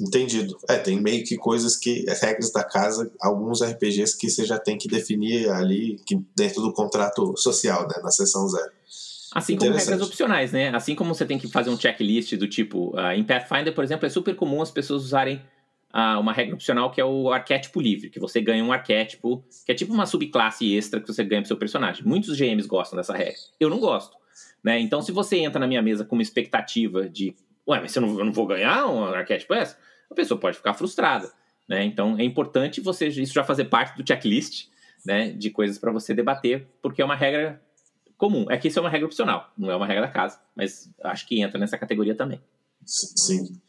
Entendido. 0.00 0.58
É, 0.68 0.78
tem 0.78 1.00
meio 1.00 1.24
que 1.24 1.36
coisas 1.36 1.76
que. 1.76 2.04
Regras 2.20 2.50
da 2.50 2.64
casa, 2.64 3.08
alguns 3.20 3.62
RPGs 3.62 4.18
que 4.18 4.28
você 4.28 4.44
já 4.44 4.58
tem 4.58 4.76
que 4.76 4.88
definir 4.88 5.48
ali 5.48 6.00
que 6.04 6.20
dentro 6.36 6.60
do 6.60 6.72
contrato 6.72 7.36
social, 7.36 7.86
né? 7.86 8.00
Na 8.02 8.10
sessão 8.10 8.48
zero. 8.48 8.72
Assim 9.32 9.56
como 9.56 9.70
regras 9.70 10.02
opcionais, 10.02 10.50
né? 10.50 10.74
Assim 10.74 10.96
como 10.96 11.14
você 11.14 11.24
tem 11.24 11.38
que 11.38 11.46
fazer 11.46 11.70
um 11.70 11.78
checklist 11.78 12.34
do 12.34 12.48
tipo. 12.48 12.96
Uh, 12.96 13.12
em 13.12 13.22
Pathfinder, 13.22 13.72
por 13.72 13.84
exemplo, 13.84 14.06
é 14.06 14.10
super 14.10 14.34
comum 14.34 14.60
as 14.60 14.72
pessoas 14.72 15.04
usarem 15.04 15.40
ah, 15.90 16.18
uma 16.18 16.32
regra 16.32 16.54
opcional 16.54 16.90
que 16.90 17.00
é 17.00 17.04
o 17.04 17.30
arquétipo 17.30 17.80
livre, 17.80 18.10
que 18.10 18.20
você 18.20 18.40
ganha 18.40 18.62
um 18.62 18.72
arquétipo, 18.72 19.44
que 19.64 19.72
é 19.72 19.74
tipo 19.74 19.92
uma 19.92 20.06
subclasse 20.06 20.74
extra 20.74 21.00
que 21.00 21.06
você 21.06 21.24
ganha 21.24 21.42
pro 21.42 21.48
seu 21.48 21.56
personagem. 21.56 22.04
Muitos 22.04 22.36
GMs 22.36 22.68
gostam 22.68 22.96
dessa 22.96 23.16
regra. 23.16 23.38
Eu 23.58 23.70
não 23.70 23.78
gosto. 23.80 24.16
Né? 24.62 24.78
Então, 24.80 25.00
se 25.00 25.12
você 25.12 25.38
entra 25.38 25.58
na 25.58 25.66
minha 25.66 25.82
mesa 25.82 26.04
com 26.04 26.16
uma 26.16 26.22
expectativa 26.22 27.08
de, 27.08 27.34
ué, 27.66 27.80
mas 27.80 27.94
eu 27.94 28.02
não, 28.02 28.18
eu 28.18 28.24
não 28.24 28.32
vou 28.32 28.46
ganhar 28.46 28.86
um 28.86 29.04
arquétipo 29.04 29.54
essa, 29.54 29.78
a 30.10 30.14
pessoa 30.14 30.38
pode 30.38 30.56
ficar 30.56 30.74
frustrada. 30.74 31.32
Né? 31.68 31.84
Então, 31.84 32.18
é 32.18 32.24
importante 32.24 32.80
você 32.80 33.08
isso 33.08 33.32
já 33.32 33.44
fazer 33.44 33.66
parte 33.66 33.96
do 33.96 34.06
checklist 34.06 34.68
né, 35.04 35.30
de 35.30 35.50
coisas 35.50 35.78
para 35.78 35.92
você 35.92 36.14
debater, 36.14 36.66
porque 36.82 37.00
é 37.00 37.04
uma 37.04 37.16
regra 37.16 37.62
comum. 38.16 38.46
É 38.50 38.56
que 38.56 38.68
isso 38.68 38.78
é 38.78 38.82
uma 38.82 38.90
regra 38.90 39.06
opcional, 39.06 39.52
não 39.56 39.70
é 39.70 39.76
uma 39.76 39.86
regra 39.86 40.06
da 40.06 40.12
casa, 40.12 40.40
mas 40.54 40.90
acho 41.04 41.26
que 41.26 41.40
entra 41.40 41.58
nessa 41.58 41.78
categoria 41.78 42.14
também. 42.14 42.40
Sim. 42.84 43.60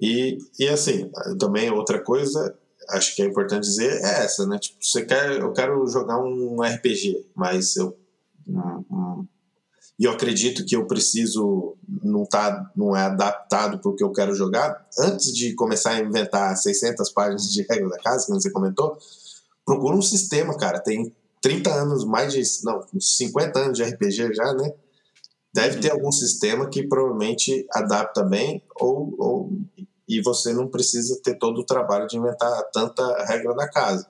E, 0.00 0.38
e 0.58 0.68
assim, 0.68 1.10
também 1.38 1.70
outra 1.70 2.00
coisa, 2.02 2.56
acho 2.90 3.14
que 3.14 3.22
é 3.22 3.26
importante 3.26 3.64
dizer, 3.64 3.90
é 4.02 4.24
essa, 4.24 4.46
né? 4.46 4.58
Tipo, 4.58 4.78
você 4.80 5.04
quer, 5.04 5.40
eu 5.40 5.52
quero 5.52 5.86
jogar 5.86 6.18
um 6.18 6.62
RPG, 6.62 7.26
mas 7.34 7.76
eu. 7.76 7.96
e 9.98 10.04
eu 10.04 10.12
acredito 10.12 10.64
que 10.64 10.74
eu 10.74 10.86
preciso 10.86 11.76
não 12.02 12.24
tá 12.24 12.70
não 12.74 12.96
é 12.96 13.02
adaptado 13.02 13.78
para 13.78 13.90
o 13.90 13.94
que 13.94 14.02
eu 14.02 14.10
quero 14.10 14.34
jogar 14.34 14.86
antes 14.98 15.32
de 15.32 15.54
começar 15.54 15.90
a 15.90 16.00
inventar 16.00 16.56
600 16.56 17.10
páginas 17.10 17.52
de 17.52 17.62
regra 17.62 17.88
da 17.88 17.98
casa 17.98 18.26
que 18.26 18.32
você 18.32 18.50
comentou 18.50 18.98
procura 19.64 19.94
um 19.94 20.02
sistema 20.02 20.56
cara 20.56 20.80
tem 20.80 21.14
30 21.40 21.70
anos 21.70 22.04
mais 22.04 22.32
de 22.32 22.42
não 22.64 22.82
50 22.98 23.58
anos 23.58 23.78
de 23.78 23.84
RPG 23.84 24.34
já 24.34 24.52
né 24.54 24.72
deve 25.54 25.80
ter 25.80 25.92
algum 25.92 26.10
sistema 26.10 26.68
que 26.68 26.86
provavelmente 26.86 27.66
adapta 27.70 28.24
bem 28.24 28.62
ou, 28.80 29.14
ou 29.18 29.52
e 30.12 30.20
você 30.20 30.52
não 30.52 30.68
precisa 30.68 31.18
ter 31.22 31.38
todo 31.38 31.58
o 31.60 31.64
trabalho 31.64 32.06
de 32.06 32.18
inventar 32.18 32.62
tanta 32.70 33.24
regra 33.24 33.54
da 33.54 33.66
casa. 33.66 34.06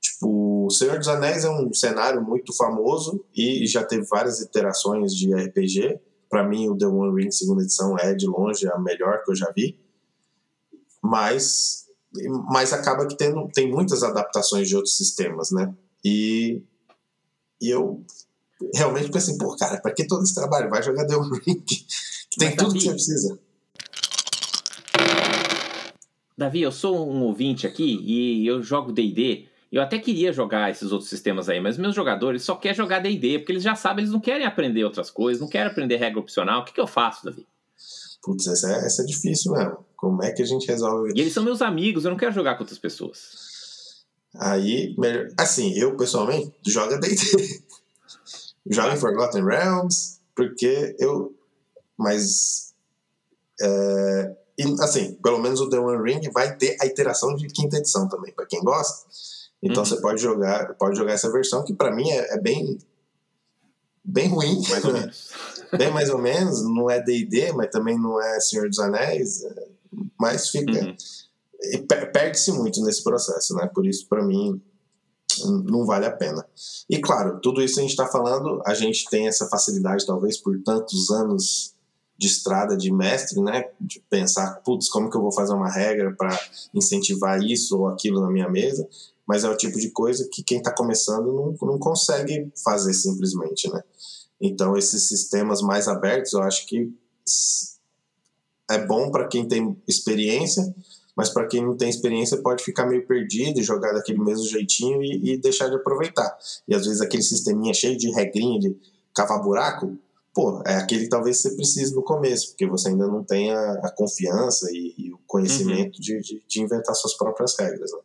Tipo, 0.00 0.66
o 0.66 0.70
Senhor 0.70 0.98
dos 0.98 1.06
Anéis 1.06 1.44
é 1.44 1.50
um 1.50 1.72
cenário 1.74 2.22
muito 2.22 2.56
famoso 2.56 3.22
e 3.36 3.66
já 3.66 3.84
teve 3.84 4.04
várias 4.04 4.40
iterações 4.40 5.14
de 5.14 5.34
RPG. 5.34 6.00
Para 6.30 6.48
mim, 6.48 6.66
o 6.68 6.76
The 6.76 6.86
One 6.86 7.22
Ring 7.22 7.30
segunda 7.30 7.62
edição 7.62 7.98
é 7.98 8.14
de 8.14 8.26
longe 8.26 8.66
a 8.66 8.78
melhor 8.78 9.22
que 9.22 9.30
eu 9.30 9.36
já 9.36 9.52
vi. 9.54 9.78
Mas, 11.02 11.86
mas 12.50 12.72
acaba 12.72 13.06
que 13.06 13.16
tem, 13.16 13.32
tem 13.48 13.70
muitas 13.70 14.02
adaptações 14.02 14.66
de 14.66 14.74
outros 14.74 14.96
sistemas, 14.96 15.50
né? 15.50 15.74
E, 16.02 16.62
e 17.60 17.68
eu 17.68 18.02
realmente 18.74 19.10
pensei, 19.10 19.36
pô, 19.36 19.54
cara, 19.56 19.78
para 19.78 19.92
que 19.92 20.06
todo 20.06 20.22
esse 20.22 20.34
trabalho? 20.34 20.70
Vai 20.70 20.82
jogar 20.82 21.06
The 21.06 21.16
One 21.16 21.38
Ring, 21.46 21.60
que 21.66 21.84
tem 22.38 22.48
mas, 22.48 22.56
tudo 22.56 22.68
Davi, 22.68 22.78
que 22.78 22.84
você 22.84 22.90
precisa. 22.92 23.38
Davi, 26.36 26.62
eu 26.62 26.72
sou 26.72 27.08
um 27.08 27.22
ouvinte 27.22 27.66
aqui 27.66 28.00
e 28.02 28.46
eu 28.46 28.62
jogo 28.62 28.92
D&D. 28.92 29.46
Eu 29.70 29.80
até 29.80 29.98
queria 29.98 30.32
jogar 30.32 30.70
esses 30.70 30.92
outros 30.92 31.08
sistemas 31.08 31.48
aí, 31.48 31.60
mas 31.60 31.78
meus 31.78 31.94
jogadores 31.94 32.42
só 32.42 32.54
querem 32.54 32.76
jogar 32.76 32.98
D&D, 32.98 33.38
porque 33.38 33.52
eles 33.52 33.62
já 33.62 33.74
sabem, 33.74 34.02
eles 34.02 34.12
não 34.12 34.20
querem 34.20 34.46
aprender 34.46 34.84
outras 34.84 35.10
coisas, 35.10 35.40
não 35.40 35.48
querem 35.48 35.70
aprender 35.70 35.96
regra 35.96 36.20
opcional. 36.20 36.60
O 36.60 36.64
que, 36.64 36.74
que 36.74 36.80
eu 36.80 36.86
faço, 36.86 37.24
Davi? 37.24 37.46
Putz, 38.22 38.46
essa 38.46 38.70
é, 38.70 38.86
essa 38.86 39.02
é 39.02 39.06
difícil 39.06 39.52
mesmo. 39.52 39.78
Como 39.96 40.22
é 40.22 40.30
que 40.32 40.42
a 40.42 40.46
gente 40.46 40.66
resolve... 40.66 41.12
E 41.16 41.20
eles 41.20 41.32
são 41.32 41.42
meus 41.42 41.62
amigos, 41.62 42.04
eu 42.04 42.10
não 42.10 42.18
quero 42.18 42.32
jogar 42.32 42.54
com 42.56 42.62
outras 42.62 42.78
pessoas. 42.78 43.52
Aí, 44.34 44.94
assim, 45.38 45.72
eu 45.78 45.96
pessoalmente 45.96 46.52
jogo 46.66 46.98
D&D. 46.98 47.62
jogo 48.70 48.88
em 48.88 48.96
Forgotten 48.96 49.44
Realms, 49.44 50.20
porque 50.34 50.96
eu. 50.98 51.34
Mas. 51.96 52.74
É, 53.60 54.36
e, 54.58 54.64
assim, 54.80 55.14
pelo 55.14 55.38
menos 55.38 55.60
o 55.60 55.68
The 55.68 55.78
One 55.78 56.02
Ring 56.02 56.30
vai 56.30 56.56
ter 56.56 56.76
a 56.80 56.86
iteração 56.86 57.34
de 57.34 57.46
quinta 57.48 57.78
edição 57.78 58.08
também, 58.08 58.32
para 58.32 58.46
quem 58.46 58.62
gosta. 58.62 59.06
Então 59.62 59.82
uhum. 59.82 59.88
você 59.88 60.00
pode 60.00 60.20
jogar, 60.20 60.74
pode 60.74 60.96
jogar 60.96 61.12
essa 61.12 61.30
versão 61.30 61.64
que 61.64 61.72
para 61.72 61.94
mim 61.94 62.10
é, 62.10 62.34
é, 62.34 62.40
bem 62.40 62.78
bem 64.04 64.28
ruim. 64.28 64.60
Mais 64.68 64.84
ou 64.84 64.92
menos. 64.92 65.30
bem 65.78 65.90
mais 65.90 66.10
ou 66.10 66.18
menos, 66.18 66.62
não 66.64 66.90
é 66.90 67.00
D&D, 67.00 67.52
mas 67.52 67.70
também 67.70 67.98
não 67.98 68.20
é 68.20 68.40
Senhor 68.40 68.68
dos 68.68 68.80
Anéis, 68.80 69.44
é, 69.44 69.68
mas 70.18 70.48
fica 70.50 70.80
uhum. 70.80 71.86
perde-se 72.12 72.52
muito 72.52 72.82
nesse 72.82 73.02
processo, 73.02 73.54
né? 73.54 73.70
Por 73.72 73.86
isso 73.86 74.06
para 74.08 74.22
mim 74.22 74.60
não 75.64 75.86
vale 75.86 76.04
a 76.04 76.10
pena. 76.10 76.44
E 76.90 77.00
claro, 77.00 77.40
tudo 77.40 77.62
isso 77.62 77.78
a 77.78 77.82
gente 77.82 77.92
está 77.92 78.06
falando, 78.06 78.60
a 78.66 78.74
gente 78.74 79.08
tem 79.08 79.28
essa 79.28 79.48
facilidade, 79.48 80.04
talvez 80.04 80.36
por 80.36 80.60
tantos 80.62 81.10
anos 81.10 81.74
de 82.22 82.28
estrada 82.28 82.76
de 82.76 82.92
mestre, 82.92 83.40
né? 83.40 83.68
De 83.80 83.98
pensar, 84.08 84.62
putz, 84.64 84.88
como 84.88 85.10
que 85.10 85.16
eu 85.16 85.20
vou 85.20 85.32
fazer 85.32 85.52
uma 85.52 85.68
regra 85.68 86.14
para 86.16 86.38
incentivar 86.72 87.42
isso 87.42 87.76
ou 87.76 87.88
aquilo 87.88 88.20
na 88.20 88.30
minha 88.30 88.48
mesa? 88.48 88.88
Mas 89.26 89.42
é 89.42 89.50
o 89.50 89.56
tipo 89.56 89.76
de 89.76 89.90
coisa 89.90 90.28
que 90.30 90.40
quem 90.44 90.58
está 90.58 90.72
começando 90.72 91.32
não, 91.32 91.56
não 91.68 91.78
consegue 91.80 92.48
fazer 92.62 92.94
simplesmente, 92.94 93.68
né? 93.72 93.82
Então, 94.40 94.76
esses 94.76 95.08
sistemas 95.08 95.62
mais 95.62 95.88
abertos, 95.88 96.32
eu 96.32 96.42
acho 96.42 96.64
que 96.66 96.92
é 98.70 98.78
bom 98.86 99.10
para 99.10 99.26
quem 99.26 99.48
tem 99.48 99.76
experiência, 99.88 100.72
mas 101.16 101.28
para 101.28 101.46
quem 101.48 101.60
não 101.60 101.76
tem 101.76 101.90
experiência 101.90 102.36
pode 102.36 102.62
ficar 102.62 102.86
meio 102.86 103.04
perdido 103.04 103.58
e 103.58 103.64
jogar 103.64 103.92
daquele 103.92 104.20
mesmo 104.20 104.46
jeitinho 104.46 105.02
e, 105.02 105.32
e, 105.32 105.36
deixar 105.36 105.68
de 105.68 105.74
aproveitar. 105.74 106.38
E 106.68 106.74
às 106.74 106.86
vezes 106.86 107.00
aquele 107.00 107.22
sisteminha 107.22 107.74
cheio 107.74 107.98
de 107.98 108.12
regrinha 108.12 108.60
de 108.60 108.76
cavar 109.12 109.42
buraco, 109.42 109.98
pô, 110.34 110.62
é 110.66 110.76
aquele 110.76 111.04
que 111.04 111.10
talvez 111.10 111.40
você 111.40 111.54
precise 111.54 111.94
no 111.94 112.02
começo, 112.02 112.48
porque 112.48 112.66
você 112.66 112.88
ainda 112.88 113.06
não 113.06 113.22
tem 113.22 113.52
a, 113.52 113.72
a 113.84 113.90
confiança 113.90 114.70
e, 114.72 114.94
e, 114.96 115.12
o 115.12 115.18
conhecimento 115.26 115.96
uhum. 115.96 116.00
de, 116.00 116.20
de, 116.20 116.42
de, 116.46 116.62
inventar 116.62 116.94
suas 116.94 117.14
próprias 117.16 117.58
regras. 117.58 117.92
Né? 117.92 117.98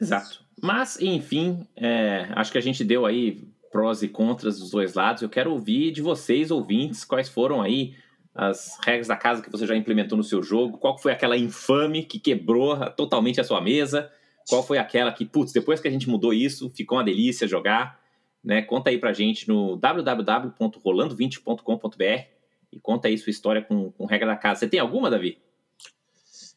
Exato. 0.00 0.44
Mas, 0.62 1.00
enfim, 1.00 1.66
é, 1.76 2.28
acho 2.34 2.52
que 2.52 2.58
a 2.58 2.60
gente 2.60 2.84
deu 2.84 3.06
aí 3.06 3.42
prós 3.72 4.02
e 4.02 4.08
contras 4.08 4.58
dos 4.58 4.70
dois 4.70 4.94
lados. 4.94 5.22
Eu 5.22 5.28
quero 5.28 5.52
ouvir 5.52 5.90
de 5.90 6.00
vocês, 6.00 6.50
ouvintes, 6.50 7.04
quais 7.04 7.28
foram 7.28 7.60
aí 7.60 7.94
as 8.34 8.78
regras 8.84 9.08
da 9.08 9.16
casa 9.16 9.42
que 9.42 9.50
você 9.50 9.66
já 9.66 9.76
implementou 9.76 10.16
no 10.16 10.24
seu 10.24 10.42
jogo? 10.42 10.78
Qual 10.78 10.98
foi 10.98 11.12
aquela 11.12 11.36
infame 11.36 12.04
que 12.04 12.18
quebrou 12.18 12.76
totalmente 12.92 13.40
a 13.40 13.44
sua 13.44 13.60
mesa? 13.60 14.10
Qual 14.48 14.62
foi 14.62 14.78
aquela 14.78 15.12
que, 15.12 15.24
putz, 15.24 15.52
depois 15.52 15.80
que 15.80 15.88
a 15.88 15.90
gente 15.90 16.08
mudou 16.08 16.32
isso, 16.32 16.70
ficou 16.70 16.98
uma 16.98 17.04
delícia 17.04 17.48
jogar? 17.48 17.98
Né? 18.44 18.62
Conta 18.62 18.90
aí 18.90 18.98
pra 18.98 19.12
gente 19.12 19.48
no 19.48 19.76
www.rolando20.com.br 19.76 22.24
e 22.72 22.80
conta 22.80 23.06
aí 23.08 23.16
sua 23.16 23.30
história 23.30 23.62
com, 23.62 23.90
com 23.92 24.04
regra 24.04 24.26
da 24.28 24.36
casa. 24.36 24.60
Você 24.60 24.68
tem 24.68 24.80
alguma, 24.80 25.10
Davi? 25.10 25.38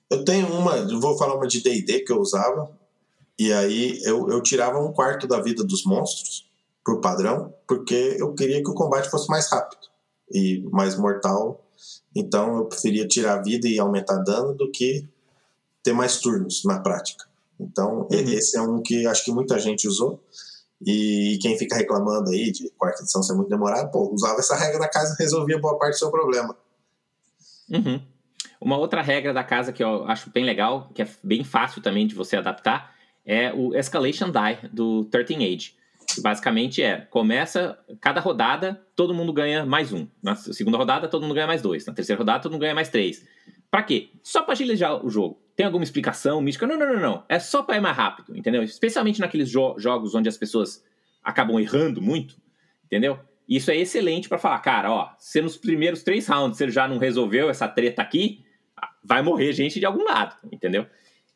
Eu 0.09 0.25
tenho 0.25 0.47
uma, 0.47 0.75
vou 0.99 1.17
falar 1.17 1.35
uma 1.35 1.47
de 1.47 1.61
D&D 1.61 2.01
que 2.01 2.11
eu 2.11 2.19
usava, 2.19 2.69
e 3.37 3.53
aí 3.53 3.99
eu, 4.03 4.27
eu 4.29 4.41
tirava 4.41 4.79
um 4.79 4.91
quarto 4.91 5.27
da 5.27 5.39
vida 5.41 5.63
dos 5.63 5.85
monstros, 5.85 6.49
por 6.83 6.99
padrão, 7.01 7.53
porque 7.67 8.15
eu 8.17 8.33
queria 8.33 8.63
que 8.63 8.69
o 8.69 8.73
combate 8.73 9.09
fosse 9.09 9.29
mais 9.29 9.51
rápido 9.51 9.87
e 10.33 10.65
mais 10.71 10.97
mortal 10.97 11.63
então 12.15 12.57
eu 12.57 12.65
preferia 12.65 13.07
tirar 13.07 13.35
a 13.35 13.41
vida 13.41 13.67
e 13.67 13.79
aumentar 13.79 14.17
dano 14.17 14.53
do 14.53 14.71
que 14.71 15.07
ter 15.83 15.93
mais 15.93 16.19
turnos 16.19 16.63
na 16.65 16.79
prática. 16.79 17.25
Então 17.59 18.01
uhum. 18.01 18.07
esse 18.09 18.57
é 18.57 18.61
um 18.61 18.81
que 18.81 19.05
acho 19.05 19.23
que 19.23 19.31
muita 19.31 19.59
gente 19.59 19.87
usou. 19.87 20.19
E 20.85 21.39
quem 21.41 21.57
fica 21.57 21.75
reclamando 21.75 22.29
aí 22.29 22.51
de 22.51 22.69
quarta 22.77 23.01
edição 23.01 23.23
ser 23.23 23.33
muito 23.33 23.49
demorado, 23.49 23.91
pô, 23.91 24.11
usava 24.13 24.39
essa 24.39 24.55
regra 24.55 24.79
da 24.79 24.87
casa 24.87 25.15
e 25.17 25.23
resolvia 25.23 25.59
boa 25.59 25.77
parte 25.77 25.95
do 25.95 25.99
seu 25.99 26.11
problema. 26.11 26.55
Uhum. 27.69 28.01
Uma 28.61 28.77
outra 28.77 29.01
regra 29.01 29.33
da 29.33 29.43
casa 29.43 29.73
que 29.73 29.83
eu 29.83 30.05
acho 30.05 30.29
bem 30.29 30.45
legal, 30.45 30.89
que 30.93 31.01
é 31.01 31.07
bem 31.23 31.43
fácil 31.43 31.81
também 31.81 32.05
de 32.05 32.15
você 32.15 32.37
adaptar, 32.37 32.95
é 33.25 33.51
o 33.53 33.75
Escalation 33.75 34.31
Die 34.31 34.69
do 34.71 35.05
13 35.05 35.35
Age 35.35 35.77
basicamente 36.21 36.81
é: 36.81 37.01
começa 37.01 37.77
cada 37.99 38.19
rodada, 38.19 38.81
todo 38.95 39.13
mundo 39.13 39.33
ganha 39.33 39.65
mais 39.65 39.91
um. 39.91 40.07
Na 40.21 40.35
segunda 40.35 40.77
rodada, 40.77 41.07
todo 41.07 41.23
mundo 41.23 41.33
ganha 41.33 41.47
mais 41.47 41.61
dois. 41.61 41.85
Na 41.85 41.93
terceira 41.93 42.17
rodada, 42.17 42.41
todo 42.41 42.53
mundo 42.53 42.61
ganha 42.61 42.75
mais 42.75 42.89
três. 42.89 43.25
Pra 43.69 43.83
quê? 43.83 44.09
Só 44.23 44.43
pra 44.43 44.53
agilizar 44.53 45.05
o 45.05 45.09
jogo. 45.09 45.39
Tem 45.57 45.65
alguma 45.65 45.83
explicação 45.83 46.39
mística? 46.39 46.67
Não, 46.67 46.77
não, 46.77 46.93
não, 46.93 47.01
não. 47.01 47.25
É 47.27 47.39
só 47.39 47.63
pra 47.63 47.77
ir 47.77 47.81
mais 47.81 47.97
rápido, 47.97 48.37
entendeu? 48.37 48.61
Especialmente 48.61 49.19
naqueles 49.19 49.49
jo 49.49 49.73
jogos 49.79 50.13
onde 50.13 50.29
as 50.29 50.37
pessoas 50.37 50.85
acabam 51.23 51.59
errando 51.59 51.99
muito, 51.99 52.39
entendeu? 52.85 53.19
Isso 53.49 53.71
é 53.71 53.75
excelente 53.75 54.29
para 54.29 54.37
falar, 54.37 54.59
cara, 54.59 54.91
ó, 54.91 55.09
se 55.17 55.41
nos 55.41 55.57
primeiros 55.57 56.03
três 56.03 56.27
rounds 56.27 56.59
você 56.59 56.69
já 56.69 56.87
não 56.87 56.99
resolveu 56.99 57.49
essa 57.49 57.67
treta 57.67 58.03
aqui, 58.03 58.45
vai 59.03 59.23
morrer 59.23 59.51
gente 59.51 59.79
de 59.79 59.85
algum 59.87 60.03
lado, 60.03 60.37
entendeu? 60.51 60.85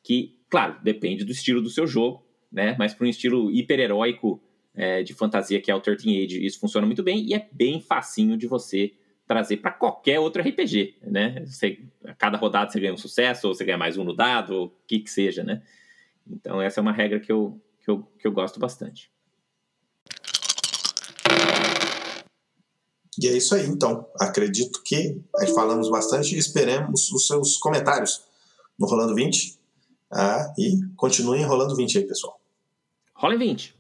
Que, 0.04 0.38
claro, 0.48 0.78
depende 0.84 1.26
do 1.26 1.32
estilo 1.32 1.60
do 1.60 1.70
seu 1.72 1.88
jogo, 1.88 2.24
né? 2.52 2.76
Mas 2.78 2.94
para 2.94 3.08
um 3.08 3.10
estilo 3.10 3.50
hiper-heróico 3.50 4.40
é, 4.76 5.02
de 5.02 5.16
fantasia 5.16 5.60
que 5.60 5.72
é 5.72 5.76
o 5.76 5.82
13 5.82 6.24
Age. 6.24 6.46
Isso 6.46 6.60
funciona 6.60 6.86
muito 6.86 7.02
bem 7.02 7.26
e 7.26 7.34
é 7.34 7.50
bem 7.52 7.82
facinho 7.82 8.38
de 8.38 8.46
você 8.46 8.94
trazer 9.28 9.58
para 9.58 9.72
qualquer 9.72 10.20
outro 10.20 10.42
RPG, 10.42 10.98
né? 11.04 11.46
Você, 11.46 11.84
a 12.06 12.14
cada 12.14 12.38
rodada 12.38 12.72
você 12.72 12.80
ganha 12.80 12.94
um 12.94 12.98
sucesso, 12.98 13.48
ou 13.48 13.56
você 13.56 13.64
ganha 13.64 13.78
mais 13.78 13.98
um 13.98 14.04
no 14.04 14.16
dado, 14.16 14.54
ou 14.54 14.66
o 14.68 14.74
que 14.88 15.00
que 15.00 15.10
seja, 15.10 15.44
né? 15.44 15.62
Então 16.30 16.62
essa 16.62 16.80
é 16.80 16.82
uma 16.82 16.92
regra 16.92 17.20
que 17.20 17.32
eu, 17.32 17.60
que 17.80 17.90
eu, 17.90 18.04
que 18.20 18.28
eu 18.28 18.32
gosto 18.32 18.60
bastante. 18.60 19.12
E 23.20 23.28
é 23.28 23.32
isso 23.32 23.54
aí, 23.54 23.68
então. 23.68 24.08
Acredito 24.20 24.82
que 24.84 25.22
falamos 25.54 25.90
bastante 25.90 26.36
e 26.36 26.40
esperemos 26.40 27.12
os 27.12 27.28
seus 27.28 27.58
comentários 27.58 28.24
no 28.80 28.88
Rolando 28.88 29.14
20. 29.14 29.60
Ah, 30.12 30.54
e 30.58 30.80
continuem 30.96 31.44
rolando 31.44 31.76
20 31.76 32.00
aí, 32.00 32.08
pessoal. 32.08 32.40
Rola 33.14 33.38
20. 33.38 33.76